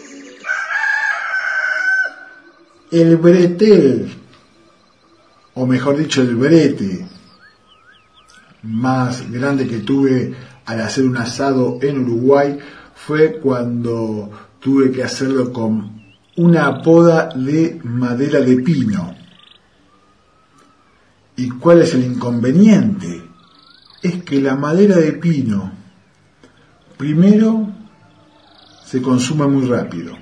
El 2.91 3.17
bretel, 3.19 4.17
o 5.55 5.67
mejor 5.67 5.99
dicho, 5.99 6.23
el 6.23 6.35
brete 6.37 7.07
más 8.63 9.31
grande 9.31 9.69
que 9.69 9.79
tuve 9.79 10.35
al 10.65 10.81
hacer 10.81 11.05
un 11.05 11.19
asado 11.19 11.79
en 11.83 11.99
Uruguay 11.99 12.59
fue 12.95 13.39
cuando 13.39 14.31
tuve 14.65 14.91
que 14.91 15.05
hacerlo 15.05 15.53
con 15.53 16.03
una 16.37 16.81
poda 16.81 17.29
de 17.35 17.79
madera 17.85 18.41
de 18.41 18.57
pino. 18.57 19.15
¿Y 21.37 21.51
cuál 21.51 21.83
es 21.83 21.93
el 21.93 22.03
inconveniente? 22.03 23.23
Es 24.03 24.23
que 24.23 24.41
la 24.41 24.57
madera 24.57 24.97
de 24.97 25.13
pino, 25.13 25.71
primero, 26.97 27.69
se 28.87 29.03
consume 29.03 29.47
muy 29.49 29.67
rápido. 29.67 30.17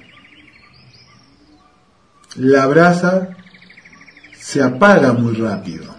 La 2.34 2.66
brasa 2.66 3.36
se 4.36 4.60
apaga 4.60 5.12
muy 5.12 5.34
rápido. 5.34 5.94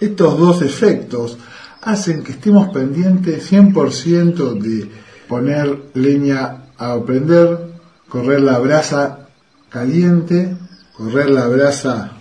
Estos 0.00 0.36
dos 0.40 0.60
efectos 0.60 1.38
hacen 1.82 2.24
que 2.24 2.32
estemos 2.32 2.70
pendientes 2.70 3.52
100% 3.52 4.58
de 4.58 4.90
poner 5.28 5.90
leña 5.94 6.63
a 6.78 6.98
prender, 7.04 7.74
correr 8.08 8.40
la 8.40 8.58
brasa 8.58 9.28
caliente, 9.70 10.56
correr 10.96 11.30
la 11.30 11.46
brasa, 11.48 12.12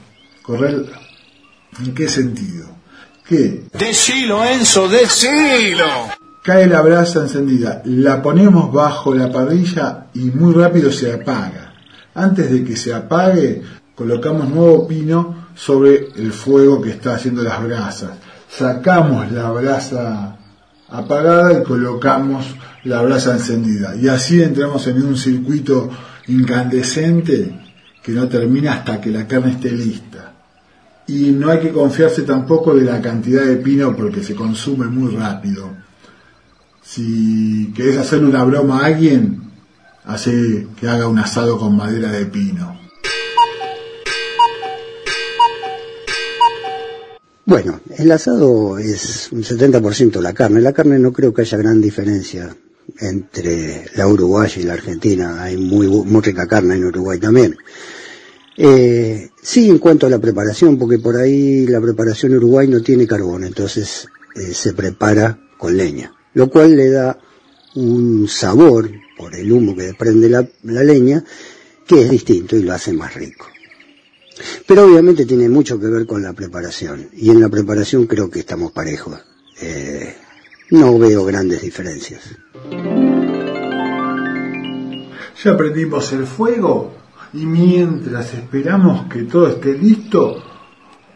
correr... 0.41 0.85
¿En 1.79 1.93
qué 1.95 2.07
sentido? 2.07 2.67
Que 3.27 3.63
Decilo, 3.77 4.43
Enzo, 4.45 4.87
decilo. 4.87 5.85
cae 6.43 6.67
la 6.67 6.81
brasa 6.81 7.21
encendida, 7.21 7.81
la 7.85 8.21
ponemos 8.21 8.71
bajo 8.71 9.15
la 9.15 9.31
parrilla 9.31 10.07
y 10.13 10.25
muy 10.25 10.53
rápido 10.53 10.91
se 10.91 11.11
apaga. 11.13 11.73
Antes 12.13 12.51
de 12.51 12.63
que 12.63 12.75
se 12.75 12.93
apague, 12.93 13.63
colocamos 13.95 14.47
nuevo 14.49 14.87
pino 14.87 15.47
sobre 15.55 16.09
el 16.15 16.31
fuego 16.31 16.79
que 16.81 16.91
está 16.91 17.15
haciendo 17.15 17.41
las 17.41 17.63
brasas. 17.63 18.11
Sacamos 18.49 19.31
la 19.31 19.49
brasa 19.49 20.37
apagada 20.93 21.59
y 21.59 21.63
colocamos 21.63 22.45
la 22.83 23.01
brasa 23.01 23.33
encendida. 23.33 23.95
Y 23.95 24.07
así 24.07 24.41
entramos 24.41 24.85
en 24.87 25.03
un 25.03 25.17
circuito 25.17 25.89
incandescente 26.27 27.59
que 28.01 28.11
no 28.11 28.27
termina 28.27 28.73
hasta 28.73 29.01
que 29.01 29.09
la 29.09 29.27
carne 29.27 29.53
esté 29.53 29.71
lista. 29.71 30.33
Y 31.07 31.31
no 31.31 31.49
hay 31.49 31.59
que 31.59 31.71
confiarse 31.71 32.21
tampoco 32.21 32.75
de 32.75 32.85
la 32.85 33.01
cantidad 33.01 33.43
de 33.43 33.57
pino 33.57 33.95
porque 33.95 34.23
se 34.23 34.35
consume 34.35 34.85
muy 34.85 35.15
rápido. 35.15 35.71
Si 36.81 37.73
querés 37.75 37.97
hacerle 37.97 38.27
una 38.27 38.43
broma 38.43 38.81
a 38.81 38.85
alguien, 38.85 39.49
hace 40.05 40.67
que 40.79 40.87
haga 40.87 41.07
un 41.07 41.17
asado 41.17 41.57
con 41.57 41.75
madera 41.75 42.11
de 42.11 42.25
pino. 42.27 42.82
Bueno, 47.45 47.81
el 47.97 48.09
asado 48.11 48.77
es 48.77 49.29
un 49.31 49.43
70% 49.43 50.21
la 50.21 50.33
carne. 50.33 50.61
La 50.61 50.71
carne 50.71 50.97
no 50.97 51.11
creo 51.11 51.33
que 51.33 51.41
haya 51.41 51.57
gran 51.57 51.81
diferencia 51.81 52.55
entre 52.99 53.85
la 53.95 54.07
uruguaya 54.07 54.61
y 54.61 54.63
la 54.63 54.73
argentina. 54.73 55.43
Hay 55.43 55.57
muy, 55.57 55.87
muy 55.87 56.21
rica 56.21 56.47
carne 56.47 56.75
en 56.75 56.85
Uruguay 56.85 57.19
también. 57.19 57.57
Eh, 58.55 59.29
sí, 59.41 59.69
en 59.69 59.79
cuanto 59.79 60.07
a 60.07 60.09
la 60.09 60.19
preparación, 60.19 60.77
porque 60.77 60.99
por 60.99 61.17
ahí 61.17 61.65
la 61.67 61.81
preparación 61.81 62.35
Uruguay 62.35 62.67
no 62.67 62.81
tiene 62.81 63.07
carbón, 63.07 63.43
entonces 63.43 64.07
eh, 64.35 64.53
se 64.53 64.73
prepara 64.73 65.39
con 65.57 65.75
leña, 65.75 66.13
lo 66.35 66.49
cual 66.49 66.75
le 66.75 66.89
da 66.91 67.19
un 67.75 68.27
sabor 68.27 68.91
por 69.17 69.35
el 69.35 69.51
humo 69.51 69.75
que 69.75 69.83
desprende 69.83 70.29
la, 70.29 70.47
la 70.63 70.83
leña 70.83 71.23
que 71.87 72.03
es 72.03 72.11
distinto 72.11 72.55
y 72.55 72.61
lo 72.61 72.73
hace 72.73 72.93
más 72.93 73.15
rico. 73.15 73.47
Pero 74.67 74.85
obviamente 74.85 75.25
tiene 75.25 75.49
mucho 75.49 75.79
que 75.79 75.87
ver 75.87 76.05
con 76.05 76.23
la 76.23 76.33
preparación. 76.33 77.09
Y 77.13 77.29
en 77.29 77.39
la 77.39 77.49
preparación 77.49 78.07
creo 78.07 78.29
que 78.29 78.39
estamos 78.39 78.71
parejos. 78.71 79.19
Eh, 79.61 80.15
no 80.71 80.97
veo 80.97 81.25
grandes 81.25 81.61
diferencias. 81.61 82.35
Ya 85.43 85.57
prendimos 85.57 86.13
el 86.13 86.25
fuego 86.25 86.93
y 87.33 87.45
mientras 87.45 88.33
esperamos 88.33 89.07
que 89.07 89.23
todo 89.23 89.47
esté 89.47 89.77
listo, 89.77 90.41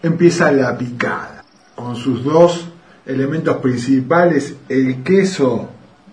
empieza 0.02 0.52
la 0.52 0.78
picada, 0.78 1.46
con 1.76 1.96
sus 1.96 2.24
dos 2.24 2.68
elementos 3.06 3.58
principales, 3.58 4.56
el 4.68 5.04
queso 5.04 5.70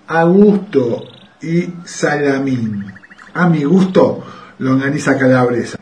a 0.06 0.24
gusto 0.24 1.02
y 1.42 1.68
salamín. 1.84 2.84
A 3.32 3.48
mi 3.48 3.64
gusto, 3.64 4.22
longaniza 4.58 5.18
calabresa. 5.18 5.78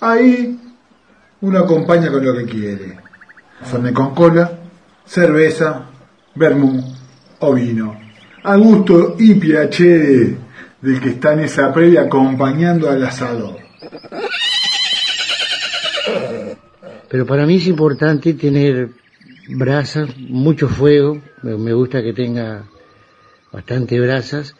Ahí 0.00 0.58
uno 1.44 1.58
acompaña 1.58 2.10
con 2.10 2.24
lo 2.24 2.34
que 2.34 2.44
quiere. 2.44 2.98
Fernet 3.64 3.92
con 3.92 4.14
cola, 4.14 4.50
cerveza, 5.04 5.90
vermú 6.34 6.82
o 7.40 7.54
vino. 7.54 8.00
A 8.42 8.56
gusto 8.56 9.16
y 9.18 9.34
piacere 9.34 10.36
del 10.80 11.00
que 11.00 11.10
está 11.10 11.34
en 11.34 11.40
esa 11.40 11.72
previa 11.72 12.02
acompañando 12.02 12.88
al 12.88 13.04
asador. 13.04 13.56
Pero 17.10 17.26
para 17.26 17.46
mí 17.46 17.56
es 17.56 17.66
importante 17.66 18.32
tener 18.34 18.88
brasas, 19.48 20.16
mucho 20.16 20.68
fuego, 20.68 21.20
me 21.42 21.74
gusta 21.74 22.02
que 22.02 22.14
tenga 22.14 22.64
bastante 23.52 24.00
brasas, 24.00 24.56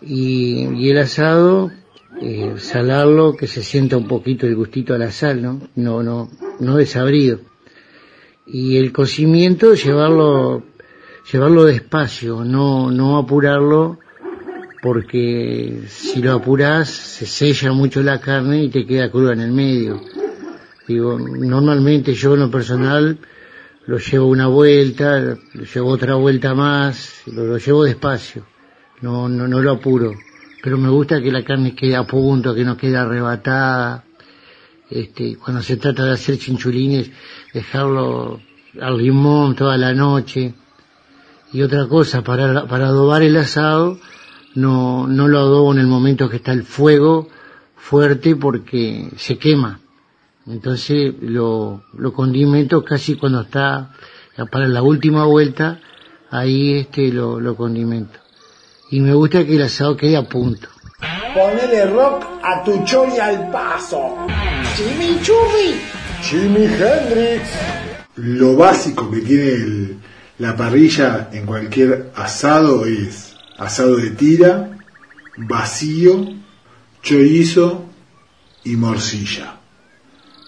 y, 0.00 0.68
y 0.76 0.90
el 0.90 0.98
asado, 0.98 1.72
eh, 2.20 2.54
salarlo, 2.58 3.36
que 3.36 3.46
se 3.46 3.62
sienta 3.62 3.96
un 3.96 4.06
poquito 4.06 4.46
el 4.46 4.56
gustito 4.56 4.94
a 4.94 4.98
la 4.98 5.10
sal, 5.10 5.42
¿no? 5.42 5.60
No, 5.74 6.02
no, 6.02 6.30
no 6.60 6.76
desabrido. 6.76 7.40
Y 8.46 8.76
el 8.76 8.92
cocimiento, 8.92 9.74
llevarlo 9.74 10.62
llevarlo 11.30 11.64
despacio, 11.64 12.44
no, 12.44 12.90
no 12.90 13.18
apurarlo, 13.18 13.98
porque 14.82 15.82
si 15.88 16.22
lo 16.22 16.34
apuras 16.34 16.88
se 16.88 17.26
sella 17.26 17.72
mucho 17.72 18.02
la 18.02 18.20
carne 18.20 18.64
y 18.64 18.68
te 18.68 18.86
queda 18.86 19.10
cruda 19.10 19.32
en 19.32 19.40
el 19.40 19.52
medio. 19.52 20.00
Digo, 20.86 21.18
normalmente 21.18 22.14
yo 22.14 22.34
en 22.34 22.40
lo 22.40 22.50
personal 22.50 23.18
lo 23.86 23.98
llevo 23.98 24.26
una 24.26 24.46
vuelta, 24.46 25.18
lo 25.18 25.64
llevo 25.64 25.90
otra 25.90 26.14
vuelta 26.14 26.54
más, 26.54 27.22
lo, 27.26 27.44
lo 27.44 27.58
llevo 27.58 27.84
despacio, 27.84 28.46
no, 29.00 29.28
no, 29.28 29.48
no 29.48 29.60
lo 29.60 29.72
apuro. 29.72 30.12
Pero 30.66 30.78
me 30.78 30.88
gusta 30.88 31.22
que 31.22 31.30
la 31.30 31.44
carne 31.44 31.76
quede 31.76 31.94
a 31.94 32.02
punto, 32.02 32.52
que 32.52 32.64
no 32.64 32.76
quede 32.76 32.96
arrebatada. 32.96 34.02
Este, 34.90 35.36
cuando 35.36 35.62
se 35.62 35.76
trata 35.76 36.04
de 36.04 36.10
hacer 36.10 36.38
chinchulines, 36.38 37.08
dejarlo 37.54 38.40
al 38.80 38.98
limón 38.98 39.54
toda 39.54 39.76
la 39.76 39.94
noche. 39.94 40.54
Y 41.52 41.62
otra 41.62 41.86
cosa, 41.86 42.24
para, 42.24 42.66
para 42.66 42.88
adobar 42.88 43.22
el 43.22 43.36
asado, 43.36 44.00
no, 44.56 45.06
no 45.06 45.28
lo 45.28 45.38
adobo 45.38 45.72
en 45.72 45.78
el 45.78 45.86
momento 45.86 46.28
que 46.28 46.38
está 46.38 46.50
el 46.50 46.64
fuego 46.64 47.28
fuerte 47.76 48.34
porque 48.34 49.08
se 49.16 49.38
quema. 49.38 49.78
Entonces 50.48 51.14
lo, 51.20 51.84
lo 51.96 52.12
condimento 52.12 52.84
casi 52.84 53.14
cuando 53.14 53.42
está 53.42 53.92
para 54.50 54.66
la 54.66 54.82
última 54.82 55.26
vuelta, 55.26 55.78
ahí 56.28 56.72
este 56.72 57.12
lo, 57.12 57.38
lo 57.38 57.54
condimento. 57.54 58.25
Y 58.90 59.00
me 59.00 59.14
gusta 59.14 59.44
que 59.44 59.56
el 59.56 59.62
asado 59.62 59.96
quede 59.96 60.16
a 60.16 60.28
punto. 60.28 60.68
Ponele 61.34 61.86
rock 61.86 62.24
a 62.42 62.62
tu 62.64 62.82
chori 62.84 63.18
al 63.18 63.50
paso. 63.50 64.16
Chimichurri. 64.76 65.80
Jimi 66.22 66.64
Hendrix. 66.64 67.48
Lo 68.16 68.56
básico 68.56 69.10
que 69.10 69.20
tiene 69.20 69.48
el- 69.48 69.96
la 70.38 70.56
parrilla 70.56 71.28
en 71.32 71.44
cualquier 71.44 72.10
asado 72.16 72.86
es 72.86 73.34
asado 73.58 73.96
de 73.96 74.10
tira, 74.10 74.78
vacío, 75.36 76.26
chorizo 77.02 77.84
y 78.64 78.76
morcilla. 78.76 79.56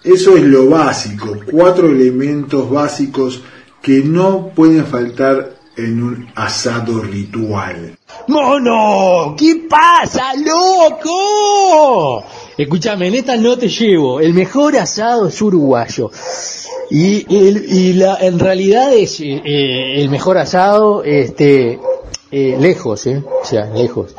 Eso 0.04 0.37
es 0.37 0.45
lo 0.45 0.68
básico, 0.71 1.37
cuatro 1.50 1.88
elementos 1.90 2.71
básicos 2.71 3.42
que 3.83 4.02
no 4.04 4.49
pueden 4.54 4.87
faltar 4.87 5.54
en 5.76 6.02
un 6.02 6.28
asado 6.35 7.00
ritual. 7.02 7.98
¡Mono! 8.29 9.35
¿Qué 9.39 9.63
pasa, 9.69 10.33
loco? 10.37 12.23
Escúchame, 12.57 13.09
en 13.09 13.15
esta 13.15 13.37
no 13.37 13.57
te 13.57 13.69
llevo. 13.69 14.21
El 14.21 14.35
mejor 14.35 14.77
asado 14.77 15.29
es 15.29 15.41
uruguayo. 15.41 16.11
Y, 16.91 17.25
el- 17.35 17.65
y 17.69 17.93
la, 17.95 18.17
en 18.21 18.39
realidad 18.39 18.93
es 18.95 19.21
eh, 19.21 19.43
eh, 19.45 20.01
el 20.03 20.09
mejor 20.11 20.39
asado, 20.39 21.03
este, 21.05 21.79
eh, 22.31 22.57
lejos, 22.59 23.07
eh, 23.07 23.23
o 23.43 23.45
sea, 23.45 23.67
lejos. 23.67 24.15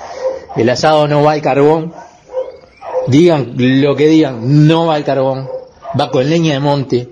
El 0.56 0.70
asado 0.70 1.08
no 1.08 1.24
va 1.24 1.34
al 1.34 1.42
carbón. 1.42 1.94
Digan 3.08 3.54
lo 3.58 3.96
que 3.96 4.08
digan, 4.08 4.68
no 4.68 4.88
va 4.88 4.96
al 4.96 5.04
carbón. 5.04 5.48
Va 6.00 6.10
con 6.12 6.30
leña 6.30 6.54
de 6.54 6.60
monte. 6.60 7.10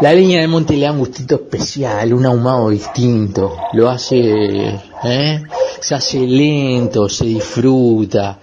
La 0.00 0.12
leña 0.12 0.40
de 0.40 0.48
monte 0.48 0.74
le 0.76 0.86
da 0.86 0.92
un 0.92 0.98
gustito 0.98 1.36
especial, 1.36 2.12
un 2.12 2.26
ahumado 2.26 2.68
distinto. 2.70 3.56
Lo 3.74 3.88
hace, 3.88 4.18
¿eh? 5.04 5.42
Se 5.80 5.94
hace 5.94 6.18
lento, 6.18 7.08
se 7.08 7.24
disfruta. 7.24 8.38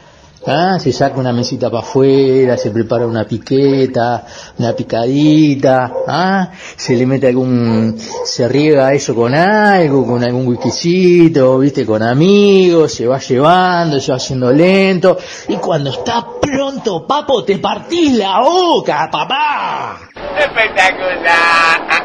¿Ah? 0.45 0.79
Se 0.79 0.91
saca 0.91 1.19
una 1.19 1.31
mesita 1.31 1.69
para 1.69 1.83
afuera, 1.83 2.57
se 2.57 2.71
prepara 2.71 3.05
una 3.05 3.25
piqueta, 3.25 4.25
una 4.57 4.73
picadita, 4.73 5.93
¿ah? 6.07 6.49
se 6.75 6.95
le 6.95 7.05
mete 7.05 7.27
algún, 7.27 7.95
se 8.25 8.47
riega 8.47 8.91
eso 8.91 9.13
con 9.13 9.35
algo, 9.35 10.03
con 10.05 10.23
algún 10.23 10.47
whiskycito, 10.47 11.59
viste, 11.59 11.85
con 11.85 12.01
amigos, 12.01 12.91
se 12.91 13.05
va 13.05 13.19
llevando, 13.19 13.99
se 13.99 14.11
va 14.11 14.17
haciendo 14.17 14.51
lento, 14.51 15.15
y 15.47 15.57
cuando 15.57 15.91
está 15.91 16.25
pronto, 16.41 17.05
papo, 17.05 17.43
te 17.43 17.59
partís 17.59 18.17
la 18.17 18.39
boca, 18.39 19.09
papá. 19.11 19.99
En 20.37 22.00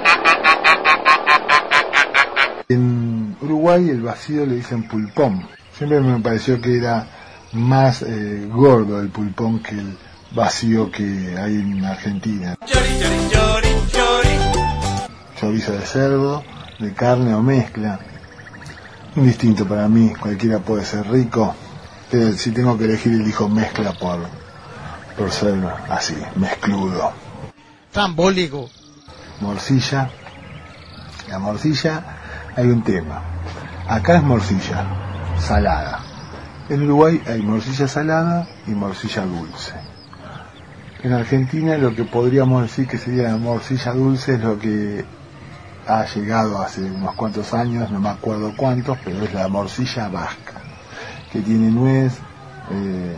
Uruguay 3.67 3.91
el 3.91 4.01
vacío 4.01 4.47
le 4.47 4.55
dicen 4.55 4.87
pulpón. 4.87 5.45
Siempre 5.77 6.01
me 6.01 6.21
pareció 6.21 6.61
que 6.61 6.79
era 6.79 7.05
más 7.53 8.03
eh, 8.03 8.49
gordo 8.49 9.01
el 9.01 9.09
pulpón 9.09 9.59
que 9.59 9.75
el 9.75 9.99
vacío 10.31 10.89
que 10.89 11.35
hay 11.37 11.57
en 11.57 11.85
Argentina. 11.85 12.55
Chorizo 15.41 15.73
de 15.73 15.81
cerdo, 15.81 16.45
de 16.79 16.93
carne 16.93 17.35
o 17.35 17.43
mezcla. 17.43 17.99
Indistinto 19.17 19.67
para 19.67 19.89
mí, 19.89 20.13
cualquiera 20.15 20.61
puede 20.61 20.85
ser 20.85 21.11
rico, 21.11 21.53
pero 22.09 22.35
si 22.35 22.53
tengo 22.53 22.79
que 22.79 22.85
elegir 22.85 23.15
elijo 23.15 23.49
mezcla 23.49 23.93
por, 23.95 24.21
por 25.19 25.33
ser 25.33 25.57
así, 25.89 26.15
mezcludo. 26.37 27.13
Trambólico. 27.91 28.71
morcilla. 29.41 30.09
La 31.29 31.41
morcilla, 31.41 32.05
hay 32.55 32.69
un 32.69 32.85
tema. 32.85 33.36
Acá 33.89 34.17
es 34.17 34.23
morcilla, 34.25 34.85
salada. 35.39 36.01
En 36.69 36.83
Uruguay 36.83 37.23
hay 37.25 37.41
morcilla 37.41 37.87
salada 37.87 38.49
y 38.67 38.73
morcilla 38.73 39.25
dulce. 39.25 39.75
En 41.05 41.13
Argentina 41.13 41.79
lo 41.79 41.95
que 41.95 42.03
podríamos 42.03 42.63
decir 42.63 42.89
que 42.89 42.99
sería 42.99 43.29
la 43.29 43.37
morcilla 43.37 43.93
dulce 43.93 44.35
es 44.35 44.41
lo 44.41 44.59
que 44.59 45.05
ha 45.87 46.05
llegado 46.05 46.61
hace 46.61 46.83
unos 46.83 47.15
cuantos 47.15 47.55
años, 47.55 47.89
no 47.93 48.01
me 48.01 48.09
acuerdo 48.09 48.53
cuántos, 48.57 48.99
pero 49.05 49.23
es 49.23 49.33
la 49.33 49.47
morcilla 49.47 50.09
vasca, 50.09 50.55
que 51.31 51.41
tiene 51.43 51.71
nuez, 51.71 52.19
eh, 52.73 53.17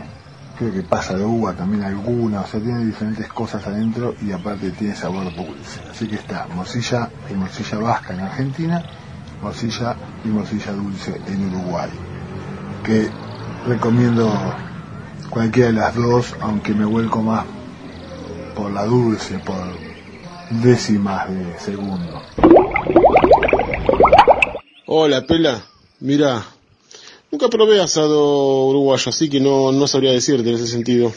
creo 0.55 0.71
que 0.71 0.83
pasa 0.83 1.15
de 1.15 1.25
uva 1.25 1.53
también 1.53 1.81
alguna, 1.81 2.41
o 2.41 2.45
sea, 2.45 2.59
tiene 2.59 2.85
diferentes 2.85 3.27
cosas 3.29 3.65
adentro 3.65 4.13
y 4.21 4.31
aparte 4.31 4.69
tiene 4.69 4.93
sabor 4.93 5.33
dulce. 5.35 5.81
Así 5.89 6.07
que 6.07 6.17
está 6.17 6.45
morcilla 6.53 7.09
y 7.27 7.33
morcilla 7.33 7.79
vasca 7.79 8.13
en 8.13 8.19
Argentina, 8.19 8.85
morcilla 9.41 9.95
y 10.23 10.27
morcilla 10.27 10.73
dulce 10.73 11.19
en 11.27 11.47
Uruguay. 11.47 11.89
Que 12.83 13.09
recomiendo 13.67 14.31
cualquiera 15.29 15.67
de 15.69 15.73
las 15.73 15.95
dos, 15.95 16.35
aunque 16.41 16.73
me 16.73 16.85
vuelco 16.85 17.21
más 17.21 17.45
por 18.55 18.71
la 18.71 18.85
dulce, 18.85 19.39
por 19.39 19.55
décimas 20.49 21.29
de 21.29 21.59
segundo. 21.59 22.21
Hola, 24.87 25.25
Pela. 25.25 25.61
Mira, 25.99 26.43
nunca 27.31 27.47
probé 27.49 27.81
asado 27.81 28.65
uruguayo, 28.67 29.09
así 29.09 29.29
que 29.29 29.39
no, 29.39 29.71
no 29.71 29.85
sabría 29.85 30.11
decirte 30.11 30.49
en 30.49 30.55
ese 30.55 30.67
sentido. 30.67 31.11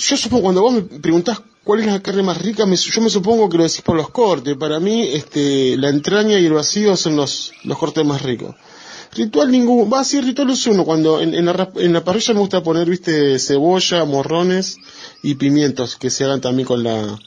Yo 0.00 0.16
supongo, 0.16 0.42
cuando 0.44 0.62
vos 0.62 0.72
me 0.74 0.82
preguntás 0.82 1.40
cuál 1.62 1.80
es 1.80 1.86
la 1.86 2.00
carne 2.00 2.22
más 2.22 2.40
rica, 2.40 2.64
me- 2.66 2.76
yo 2.76 3.00
me 3.02 3.10
supongo 3.10 3.48
que 3.48 3.58
lo 3.58 3.64
decís 3.64 3.82
por 3.82 3.96
los 3.96 4.08
cortes. 4.10 4.56
Para 4.56 4.80
mí, 4.80 5.02
este, 5.12 5.76
la 5.76 5.88
entraña 5.90 6.38
y 6.38 6.46
el 6.46 6.52
vacío 6.54 6.96
son 6.96 7.16
los, 7.16 7.52
los 7.64 7.76
cortes 7.78 8.04
más 8.04 8.22
ricos. 8.22 8.54
Ritual 9.12 9.50
ninguno, 9.50 9.90
va 9.90 10.00
así, 10.00 10.20
ritual 10.20 10.50
es 10.50 10.66
uno, 10.68 10.84
cuando 10.84 11.20
en, 11.20 11.34
en 11.34 11.44
la, 11.46 11.68
en 11.76 11.92
la 11.92 12.04
parrilla 12.04 12.32
me 12.32 12.40
gusta 12.40 12.62
poner, 12.62 12.88
viste, 12.88 13.38
cebolla, 13.40 14.04
morrones 14.04 14.76
y 15.22 15.34
pimientos, 15.34 15.96
que 15.96 16.10
se 16.10 16.24
hagan 16.24 16.40
también 16.40 16.66
con 16.66 16.82
la, 16.84 17.18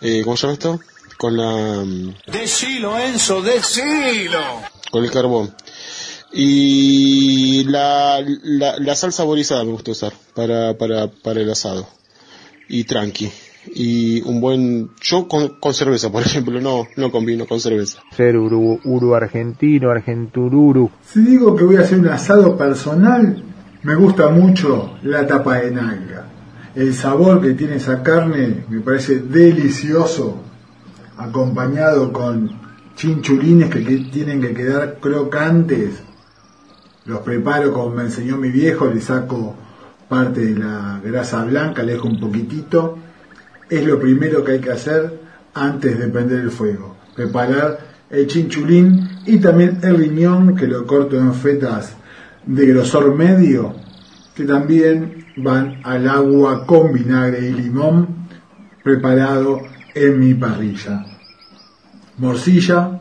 eh, 0.00 0.22
¿cómo 0.24 0.36
se 0.36 0.42
llama 0.42 0.54
esto? 0.54 0.80
Con 1.16 1.36
la, 1.36 1.84
mm, 1.84 2.14
Decilo, 2.32 2.98
Enzo, 2.98 3.42
decilo. 3.42 4.40
con 4.90 5.04
el 5.04 5.10
carbón. 5.12 5.54
Y 6.32 7.64
la, 7.64 8.20
la, 8.42 8.78
la 8.78 8.94
sal 8.96 9.12
saborizada 9.12 9.62
me 9.64 9.72
gusta 9.72 9.92
usar 9.92 10.12
para, 10.34 10.76
para, 10.78 11.08
para 11.08 11.40
el 11.40 11.50
asado. 11.50 11.86
Y 12.72 12.84
tranqui. 12.84 13.30
Y 13.74 14.22
un 14.22 14.40
buen, 14.40 14.90
yo 15.02 15.28
con, 15.28 15.56
con 15.60 15.74
cerveza, 15.74 16.10
por 16.10 16.22
ejemplo, 16.26 16.60
no, 16.60 16.86
no 16.96 17.10
con 17.10 17.26
vino, 17.26 17.46
con 17.46 17.60
cerveza. 17.60 18.00
Ser 18.16 18.36
uru, 18.36 18.80
uru 18.84 19.14
argentino, 19.14 19.90
argentururu. 19.90 20.90
Si 21.04 21.20
digo 21.20 21.56
que 21.56 21.64
voy 21.64 21.76
a 21.76 21.80
hacer 21.80 21.98
un 21.98 22.08
asado 22.08 22.56
personal, 22.56 23.42
me 23.82 23.94
gusta 23.96 24.28
mucho 24.28 24.96
la 25.02 25.26
tapa 25.26 25.58
de 25.58 25.72
nalga. 25.72 26.26
El 26.74 26.94
sabor 26.94 27.40
que 27.42 27.54
tiene 27.54 27.76
esa 27.76 28.02
carne 28.02 28.64
me 28.68 28.80
parece 28.80 29.18
delicioso, 29.18 30.40
acompañado 31.16 32.12
con 32.12 32.50
chinchulines 32.94 33.68
que, 33.68 33.84
que 33.84 33.96
tienen 34.12 34.40
que 34.40 34.54
quedar 34.54 34.98
crocantes. 35.00 36.02
Los 37.06 37.20
preparo 37.20 37.72
como 37.72 37.90
me 37.90 38.04
enseñó 38.04 38.36
mi 38.36 38.50
viejo, 38.50 38.86
le 38.86 39.00
saco 39.00 39.56
parte 40.10 40.40
de 40.44 40.58
la 40.58 41.00
grasa 41.02 41.44
blanca, 41.44 41.84
le 41.84 41.98
un 42.00 42.18
poquitito. 42.18 42.98
Es 43.70 43.86
lo 43.86 44.00
primero 44.00 44.42
que 44.42 44.52
hay 44.52 44.60
que 44.60 44.72
hacer 44.72 45.20
antes 45.54 45.98
de 45.98 46.08
prender 46.08 46.40
el 46.40 46.50
fuego. 46.50 46.96
Preparar 47.14 47.78
el 48.10 48.26
chinchulín 48.26 49.08
y 49.24 49.38
también 49.38 49.78
el 49.82 49.96
riñón 49.96 50.56
que 50.56 50.66
lo 50.66 50.84
corto 50.84 51.16
en 51.16 51.32
fetas 51.32 51.94
de 52.44 52.66
grosor 52.66 53.14
medio 53.14 53.74
que 54.34 54.44
también 54.44 55.26
van 55.36 55.80
al 55.84 56.08
agua 56.08 56.66
con 56.66 56.92
vinagre 56.92 57.48
y 57.48 57.52
limón 57.52 58.26
preparado 58.82 59.60
en 59.94 60.18
mi 60.18 60.34
parrilla. 60.34 61.04
Morcilla 62.18 63.00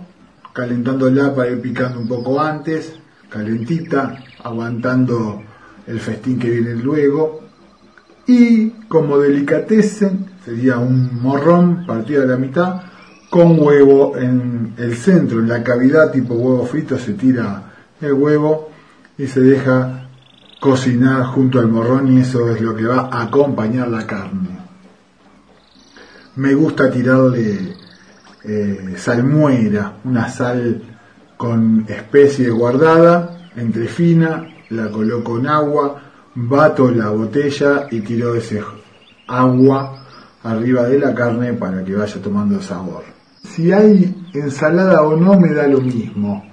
calentándola 0.54 1.34
para 1.34 1.52
ir 1.52 1.62
picando 1.62 2.00
un 2.00 2.08
poco 2.08 2.40
antes, 2.40 2.94
calentita, 3.30 4.24
aguantando 4.44 5.42
el 5.90 6.00
festín 6.00 6.40
que 6.40 6.50
viene 6.50 6.76
luego. 6.76 7.42
Y 8.28 8.70
como 8.88 9.18
delicatessen 9.18 10.28
sería 10.46 10.78
un 10.78 11.22
morrón 11.22 11.86
partido 11.86 12.22
de 12.22 12.28
la 12.28 12.38
mitad 12.38 12.82
con 13.30 13.60
huevo 13.60 14.16
en 14.18 14.74
el 14.78 14.96
centro, 14.96 15.40
en 15.40 15.50
la 15.50 15.64
cavidad 15.64 16.12
tipo 16.12 16.34
huevo 16.34 16.66
frito 16.66 16.98
se 16.98 17.14
tira 17.14 17.74
el 18.02 18.14
huevo 18.14 18.70
y 19.18 19.28
se 19.28 19.42
deja 19.42 20.08
cocinar 20.60 21.24
junto 21.26 21.60
al 21.60 21.68
morrón 21.68 22.12
y 22.12 22.22
eso 22.22 22.50
es 22.50 22.62
lo 22.62 22.76
que 22.76 22.86
va 22.86 23.10
a 23.12 23.24
acompañar 23.24 23.88
la 23.88 24.06
carne. 24.06 24.60
Me 26.36 26.54
gusta 26.54 26.90
tirarle 26.90 27.76
eh, 28.44 28.94
salmuera, 28.96 29.98
una 30.04 30.30
sal 30.30 30.82
con 31.38 31.86
especie 31.88 32.50
guardada, 32.50 33.50
entre 33.56 33.88
fina, 33.88 34.48
la 34.70 34.90
coloco 34.90 35.38
en 35.38 35.48
agua, 35.48 36.02
bato 36.36 36.92
la 36.92 37.10
botella 37.10 37.88
y 37.92 38.02
tiro 38.02 38.36
ese 38.36 38.64
agua 39.28 40.06
arriba 40.44 40.84
de 40.84 41.00
la 41.00 41.14
carne 41.14 41.54
para 41.54 41.84
que 41.84 41.96
vaya 41.96 42.22
tomando 42.22 42.62
sabor. 42.62 43.04
Si 43.44 43.72
hay 43.72 44.30
ensalada 44.34 45.02
o 45.02 45.16
no 45.16 45.40
me 45.40 45.54
da 45.54 45.68
lo 45.68 45.82
mismo. 45.82 46.46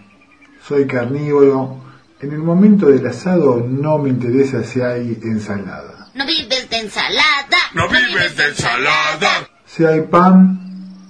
Soy 0.66 0.86
carnívoro. 0.86 1.84
En 2.20 2.32
el 2.32 2.38
momento 2.38 2.86
del 2.86 3.06
asado 3.06 3.64
no 3.68 3.98
me 3.98 4.08
interesa 4.08 4.64
si 4.64 4.80
hay 4.80 5.18
ensalada. 5.22 6.08
No 6.14 6.26
vives 6.26 6.68
de 6.70 6.78
ensalada. 6.78 7.58
No 7.74 7.88
vives 7.88 8.36
de 8.36 8.44
ensalada. 8.48 9.48
Si 9.66 9.84
hay 9.84 10.00
pan, 10.02 10.58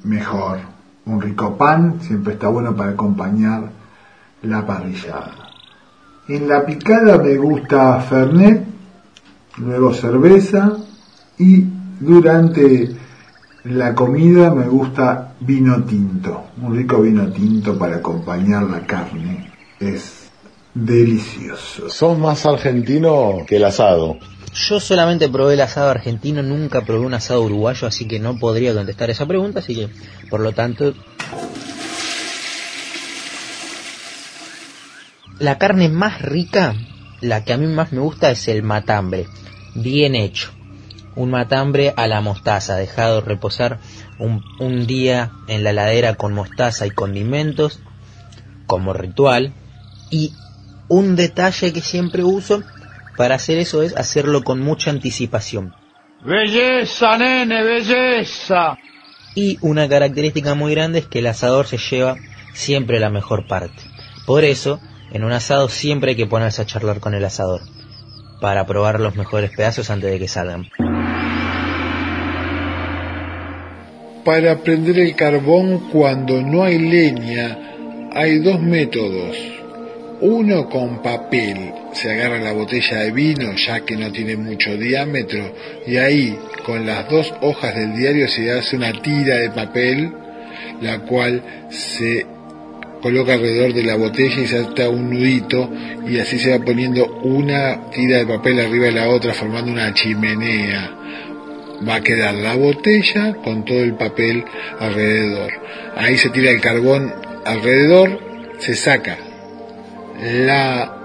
mejor. 0.03 0.59
Un 1.05 1.21
rico 1.21 1.57
pan 1.57 2.01
siempre 2.03 2.35
está 2.35 2.49
bueno 2.49 2.75
para 2.75 2.91
acompañar 2.91 3.71
la 4.43 4.67
parrillada. 4.67 5.47
En 6.29 6.49
la 6.49 6.67
picada 6.67 7.19
me 7.19 7.37
gusta 7.37 8.01
Fernet, 8.01 8.65
luego 9.59 9.95
cerveza 9.95 10.77
y 11.39 11.65
durante 12.01 12.91
la 13.65 13.95
comida 13.95 14.53
me 14.53 14.67
gusta 14.67 15.35
vino 15.41 15.85
tinto, 15.85 16.47
un 16.63 16.77
rico 16.77 17.01
vino 17.01 17.31
tinto 17.31 17.79
para 17.79 17.97
acompañar 17.97 18.65
la 18.65 18.81
carne. 18.87 19.53
Es 19.79 20.29
delicioso. 20.75 21.89
Sos 21.89 22.19
más 22.19 22.45
argentino 22.45 23.45
que 23.47 23.57
el 23.57 23.65
asado. 23.65 24.19
Yo 24.53 24.81
solamente 24.81 25.29
probé 25.29 25.55
el 25.55 25.61
asado 25.61 25.91
argentino, 25.91 26.43
nunca 26.43 26.81
probé 26.81 27.07
un 27.07 27.15
asado 27.15 27.43
uruguayo, 27.43 27.87
así 27.87 28.09
que 28.09 28.19
no 28.19 28.39
podría 28.39 28.75
contestar 28.75 29.11
esa 29.11 29.27
pregunta, 29.27 29.61
así 29.61 29.75
que 29.75 29.89
por 30.29 30.41
lo 30.41 30.53
tanto... 30.53 30.93
La 35.39 35.59
carne 35.59 35.89
más 35.89 36.23
rica, 36.23 36.75
la 37.21 37.45
que 37.45 37.53
a 37.53 37.57
mí 37.57 37.67
más 37.67 37.93
me 37.93 38.01
gusta 38.01 38.31
es 38.31 38.49
el 38.49 38.63
matambre, 38.63 39.27
bien 39.75 40.15
hecho. 40.15 40.51
Un 41.15 41.31
matambre 41.31 41.95
a 41.97 42.07
la 42.07 42.21
mostaza, 42.21 42.77
dejado 42.77 43.21
reposar 43.21 43.79
un, 44.19 44.43
un 44.61 44.87
día 44.87 45.33
en 45.49 45.65
la 45.65 45.73
ladera 45.73 46.15
con 46.15 46.35
mostaza 46.35 46.87
y 46.87 46.91
condimentos, 46.91 47.81
como 48.67 48.93
ritual. 48.93 49.55
Y 50.11 50.33
un 50.89 51.17
detalle 51.17 51.73
que 51.73 51.81
siempre 51.81 52.23
uso 52.23 52.63
para 53.17 53.37
hacer 53.37 53.59
eso 53.59 53.83
es 53.83 53.97
hacerlo 53.97 54.43
con 54.43 54.61
mucha 54.61 54.91
anticipación. 54.91 55.75
Belleza, 56.25 57.19
nene, 57.19 57.63
belleza. 57.63 58.79
Y 59.35 59.59
una 59.61 59.89
característica 59.89 60.55
muy 60.55 60.75
grande 60.75 61.01
es 61.01 61.07
que 61.07 61.19
el 61.19 61.27
asador 61.27 61.67
se 61.67 61.79
lleva 61.79 62.17
siempre 62.55 63.01
la 63.01 63.11
mejor 63.11 63.47
parte. 63.47 63.83
Por 64.27 64.45
eso, 64.45 64.81
en 65.13 65.25
un 65.25 65.33
asado 65.33 65.69
siempre 65.69 66.11
hay 66.11 66.17
que 66.17 66.27
ponerse 66.27 66.63
a 66.63 66.67
charlar 66.67 67.01
con 67.01 67.15
el 67.15 67.25
asador, 67.25 67.63
para 68.41 68.67
probar 68.67 69.01
los 69.01 69.17
mejores 69.17 69.51
pedazos 69.51 69.91
antes 69.91 70.11
de 70.11 70.19
que 70.19 70.29
salgan. 70.29 70.69
Para 74.25 74.59
prender 74.59 74.99
el 74.99 75.15
carbón 75.15 75.89
cuando 75.93 76.43
no 76.43 76.65
hay 76.65 76.79
leña 76.79 77.59
hay 78.13 78.41
dos 78.41 78.61
métodos. 78.61 79.37
Uno 80.21 80.69
con 80.69 81.03
papel, 81.03 81.73
se 81.93 82.11
agarra 82.11 82.39
la 82.39 82.53
botella 82.53 83.01
de 83.01 83.13
vino 83.13 83.53
ya 83.55 83.85
que 83.85 83.97
no 83.97 84.11
tiene 84.11 84.37
mucho 84.37 84.77
diámetro 84.77 85.53
y 85.87 85.99
ahí 85.99 86.39
con 86.65 86.87
las 86.87 87.09
dos 87.09 87.33
hojas 87.43 87.75
del 87.75 87.95
diario 87.95 88.27
se 88.27 88.51
hace 88.51 88.77
una 88.77 88.93
tira 88.93 89.37
de 89.37 89.51
papel 89.51 90.13
la 90.81 91.01
cual 91.01 91.43
se 91.71 92.27
coloca 93.03 93.35
alrededor 93.35 93.73
de 93.75 93.85
la 93.85 93.97
botella 93.97 94.41
y 94.41 94.47
se 94.47 94.59
ata 94.59 94.89
un 94.89 95.11
nudito 95.11 95.71
y 96.09 96.19
así 96.19 96.39
se 96.39 96.57
va 96.57 96.65
poniendo 96.65 97.07
una 97.23 97.91
tira 97.91 98.19
de 98.19 98.27
papel 98.27 98.61
arriba 98.61 98.87
de 98.87 98.93
la 98.93 99.09
otra 99.09 99.33
formando 99.33 99.71
una 99.73 99.93
chimenea. 99.95 100.93
Va 101.87 101.97
a 101.97 102.01
quedar 102.01 102.35
la 102.35 102.55
botella 102.55 103.35
con 103.45 103.65
todo 103.65 103.81
el 103.81 103.95
papel 103.95 104.45
alrededor. 104.79 105.53
Ahí 105.97 106.17
se 106.17 106.31
tira 106.31 106.51
el 106.51 106.61
carbón 106.61 107.13
alrededor, 107.45 108.19
se 108.59 108.75
saca 108.75 109.19
la 110.23 110.97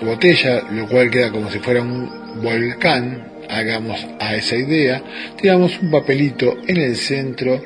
botella, 0.00 0.62
lo 0.70 0.88
cual 0.88 1.10
queda 1.10 1.30
como 1.30 1.50
si 1.50 1.58
fuera 1.58 1.82
un 1.82 2.40
volcán, 2.42 3.32
hagamos 3.48 4.04
a 4.18 4.34
esa 4.34 4.56
idea, 4.56 5.02
tiramos 5.40 5.78
un 5.80 5.90
papelito 5.90 6.56
en 6.66 6.78
el 6.78 6.96
centro 6.96 7.60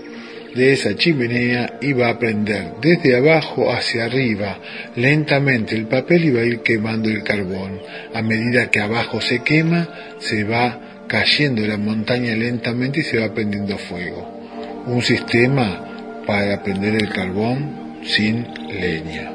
de 0.57 0.73
esa 0.73 0.97
chimenea 0.97 1.79
y 1.81 1.93
va 1.93 2.09
a 2.09 2.19
prender 2.19 2.75
desde 2.81 3.17
abajo 3.17 3.71
hacia 3.71 4.07
arriba 4.07 4.59
lentamente 4.97 5.75
el 5.75 5.87
papel 5.87 6.25
y 6.25 6.31
va 6.31 6.41
a 6.41 6.45
ir 6.45 6.61
quemando 6.61 7.09
el 7.09 7.23
carbón. 7.23 7.81
A 8.15 8.23
medida 8.23 8.71
que 8.71 8.81
abajo 8.81 9.21
se 9.21 9.43
quema, 9.43 9.89
se 10.19 10.45
va 10.45 11.05
cayendo 11.07 11.67
la 11.67 11.77
montaña 11.77 12.35
lentamente 12.35 13.01
y 13.01 13.03
se 13.03 13.19
va 13.19 13.33
prendiendo 13.33 13.77
fuego. 13.79 14.85
Un 14.87 15.03
sistema 15.03 16.23
para 16.27 16.63
prender 16.63 16.95
el 16.95 17.09
carbón 17.11 18.01
sin 18.03 18.47
leña. 18.69 19.31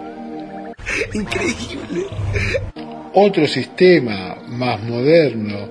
Increíble. 1.13 2.05
Otro 3.13 3.47
sistema 3.47 4.37
más 4.47 4.81
moderno, 4.81 5.69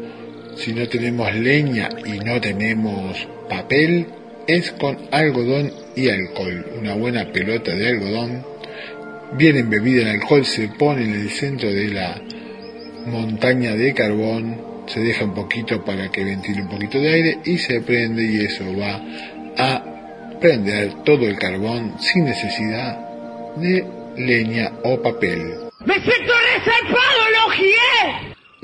si 0.56 0.72
no 0.72 0.88
tenemos 0.88 1.34
leña 1.34 1.88
y 2.04 2.18
no 2.18 2.40
tenemos 2.40 3.26
papel, 3.48 4.06
es 4.46 4.72
con 4.72 4.96
algodón 5.10 5.72
y 5.96 6.08
alcohol. 6.08 6.66
Una 6.78 6.94
buena 6.94 7.32
pelota 7.32 7.74
de 7.74 7.88
algodón, 7.88 8.44
bien 9.36 9.56
embebida 9.56 10.02
en 10.02 10.08
alcohol, 10.08 10.44
se 10.44 10.68
pone 10.68 11.04
en 11.04 11.14
el 11.14 11.30
centro 11.30 11.70
de 11.70 11.88
la 11.88 12.20
montaña 13.06 13.74
de 13.74 13.94
carbón, 13.94 14.60
se 14.86 15.00
deja 15.00 15.24
un 15.24 15.34
poquito 15.34 15.84
para 15.84 16.10
que 16.10 16.24
ventile 16.24 16.62
un 16.62 16.68
poquito 16.68 16.98
de 16.98 17.08
aire 17.08 17.38
y 17.44 17.58
se 17.58 17.80
prende 17.80 18.24
y 18.24 18.44
eso 18.44 18.64
va 18.76 19.00
a 19.56 20.38
prender 20.40 21.04
todo 21.04 21.26
el 21.26 21.38
carbón 21.38 21.94
sin 21.98 22.24
necesidad 22.24 22.98
de 23.56 23.84
leña 24.16 24.72
o 24.84 25.00
papel. 25.00 25.54
¡Me 25.86 25.94
siento 25.94 26.32
resarpado! 26.54 27.20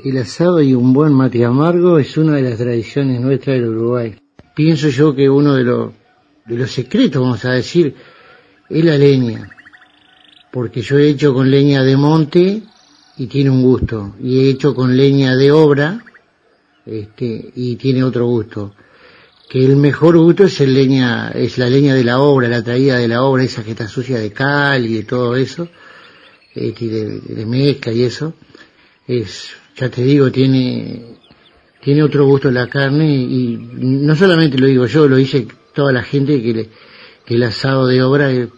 El 0.03 0.17
asado 0.19 0.61
y 0.61 0.73
un 0.73 0.93
buen 0.93 1.11
mate 1.11 1.43
amargo 1.43 1.97
es 1.97 2.17
una 2.17 2.35
de 2.35 2.43
las 2.43 2.59
tradiciones 2.59 3.19
nuestras 3.19 3.55
del 3.55 3.69
Uruguay. 3.69 4.15
Pienso 4.57 4.89
yo 4.89 5.13
que 5.13 5.29
uno 5.29 5.53
de 5.53 5.63
los, 5.63 5.91
de 6.47 6.57
los 6.57 6.71
secretos, 6.71 7.21
vamos 7.21 7.45
a 7.45 7.51
decir, 7.51 7.93
es 8.67 8.83
la 8.83 8.97
leña. 8.97 9.51
Porque 10.51 10.81
yo 10.81 10.97
he 10.97 11.09
hecho 11.09 11.31
con 11.31 11.51
leña 11.51 11.83
de 11.83 11.95
monte 11.95 12.63
y 13.17 13.27
tiene 13.27 13.51
un 13.51 13.61
gusto. 13.61 14.15
Y 14.19 14.39
he 14.39 14.49
hecho 14.49 14.73
con 14.73 14.97
leña 14.97 15.35
de 15.35 15.51
obra 15.51 16.03
este, 16.87 17.51
y 17.55 17.75
tiene 17.75 18.03
otro 18.03 18.25
gusto. 18.25 18.73
Que 19.47 19.63
el 19.63 19.75
mejor 19.75 20.17
gusto 20.17 20.45
es 20.45 20.59
el 20.59 20.73
leña, 20.73 21.29
es 21.35 21.59
la 21.59 21.69
leña 21.69 21.93
de 21.93 22.03
la 22.03 22.19
obra, 22.19 22.47
la 22.47 22.63
traída 22.63 22.97
de 22.97 23.07
la 23.07 23.21
obra, 23.21 23.43
esa 23.43 23.63
que 23.63 23.71
está 23.71 23.87
sucia 23.87 24.17
de 24.17 24.31
cal 24.31 24.83
y 24.87 24.95
de 24.95 25.03
todo 25.03 25.35
eso, 25.35 25.69
este, 26.55 26.87
de 26.87 27.45
mezcla 27.45 27.93
y 27.93 28.05
eso. 28.05 28.33
Es, 29.07 29.51
ya 29.75 29.87
te 29.91 30.01
digo, 30.01 30.31
tiene, 30.31 31.17
tiene 31.81 32.03
otro 32.03 32.25
gusto 32.25 32.51
la 32.51 32.67
carne 32.67 33.07
y 33.07 33.57
no 33.77 34.15
solamente 34.15 34.57
lo 34.57 34.67
digo 34.67 34.85
yo, 34.85 35.07
lo 35.07 35.15
dice 35.15 35.47
toda 35.73 35.91
la 35.91 36.03
gente 36.03 36.41
que, 36.41 36.53
le, 36.53 36.69
que 37.25 37.35
el 37.35 37.43
asado 37.43 37.87
de 37.87 38.01
obra 38.01 38.31
es, 38.31 38.49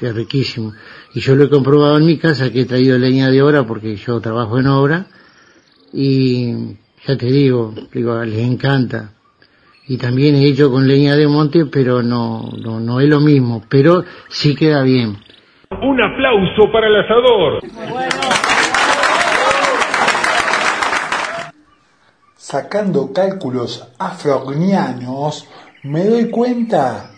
es, 0.00 0.14
riquísimo. 0.14 0.72
Y 1.14 1.20
yo 1.20 1.36
lo 1.36 1.44
he 1.44 1.48
comprobado 1.48 1.96
en 1.98 2.06
mi 2.06 2.18
casa 2.18 2.52
que 2.52 2.62
he 2.62 2.64
traído 2.64 2.98
leña 2.98 3.30
de 3.30 3.42
obra 3.42 3.64
porque 3.64 3.96
yo 3.96 4.20
trabajo 4.20 4.58
en 4.58 4.66
obra 4.66 5.06
y 5.92 6.76
ya 7.06 7.16
te 7.16 7.26
digo, 7.26 7.72
digo, 7.92 8.22
les 8.24 8.40
encanta. 8.40 9.12
Y 9.88 9.98
también 9.98 10.34
he 10.34 10.48
hecho 10.48 10.70
con 10.70 10.88
leña 10.88 11.14
de 11.14 11.28
monte, 11.28 11.66
pero 11.66 12.02
no, 12.02 12.50
no, 12.60 12.80
no 12.80 13.00
es 13.00 13.08
lo 13.08 13.20
mismo, 13.20 13.62
pero 13.68 14.04
sí 14.28 14.56
queda 14.56 14.82
bien. 14.82 15.16
Un 15.70 16.02
aplauso 16.02 16.72
para 16.72 16.88
el 16.88 16.96
asador. 16.96 18.55
Sacando 22.48 23.12
cálculos 23.12 23.88
afrognianos, 23.98 25.48
me 25.82 26.04
doy 26.04 26.30
cuenta 26.30 27.10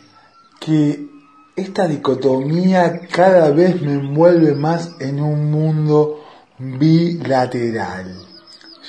que 0.59 1.07
Esta 1.55 1.87
dicotomía 1.87 3.01
cada 3.13 3.51
vez 3.51 3.83
me 3.83 3.93
envuelve 3.93 4.55
más 4.55 4.93
en 5.01 5.21
un 5.21 5.51
mundo 5.51 6.25
bilateral. 6.57 8.17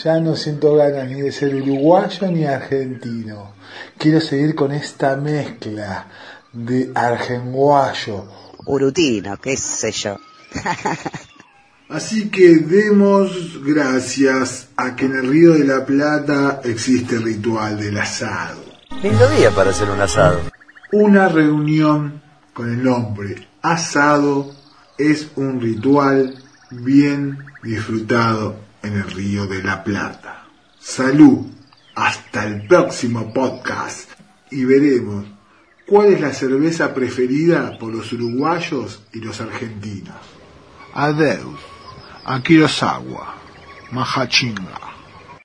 Ya 0.02 0.22
no 0.22 0.38
siento 0.38 0.76
ganas 0.76 1.10
ni 1.10 1.20
de 1.20 1.34
ser 1.34 1.56
uruguayo 1.56 2.32
ni 2.32 2.46
argentino. 2.46 3.56
Quiero 3.98 4.22
seguir 4.22 4.56
con 4.56 4.72
esta 4.72 5.18
mezcla 5.18 6.08
de 6.54 6.92
argenguayo. 6.96 8.24
Urutino, 8.66 9.36
qué 9.38 9.58
sé 9.58 9.92
yo. 9.92 10.16
Así 11.90 12.30
que 12.30 12.58
demos 12.58 13.64
gracias 13.64 14.70
a 14.78 14.96
que 14.96 15.06
en 15.06 15.16
el 15.16 15.28
Río 15.28 15.54
de 15.54 15.66
la 15.66 15.84
Plata 15.84 16.62
existe 16.64 17.16
el 17.16 17.24
ritual 17.24 17.80
del 17.80 17.98
asado. 17.98 18.64
Lindo 19.02 19.28
día 19.32 19.50
para 19.50 19.72
hacer 19.72 19.90
un 19.90 20.00
asado. 20.00 20.40
Una 20.92 21.28
reunión 21.30 22.22
con 22.54 22.72
el 22.72 22.84
nombre 22.84 23.48
asado 23.64 24.52
es 25.00 25.32
un 25.36 25.60
ritual 25.60 26.36
bien 26.70 27.40
disfrutado 27.64 28.58
en 28.84 28.94
el 28.94 29.10
Río 29.10 29.48
de 29.48 29.64
la 29.64 29.84
Plata. 29.84 30.46
Salud, 30.80 31.48
hasta 31.96 32.46
el 32.46 32.68
próximo 32.68 33.34
podcast 33.34 34.12
y 34.52 34.64
veremos 34.64 35.26
cuál 35.88 36.14
es 36.14 36.22
la 36.22 36.34
cerveza 36.34 36.94
preferida 36.94 37.80
por 37.80 37.92
los 37.92 38.14
uruguayos 38.14 39.02
y 39.12 39.22
los 39.22 39.42
argentinos. 39.42 40.16
Adeus, 40.94 41.60
a 42.26 42.40
Kurosawa, 42.40 43.28
Mahachinga. 43.92 44.89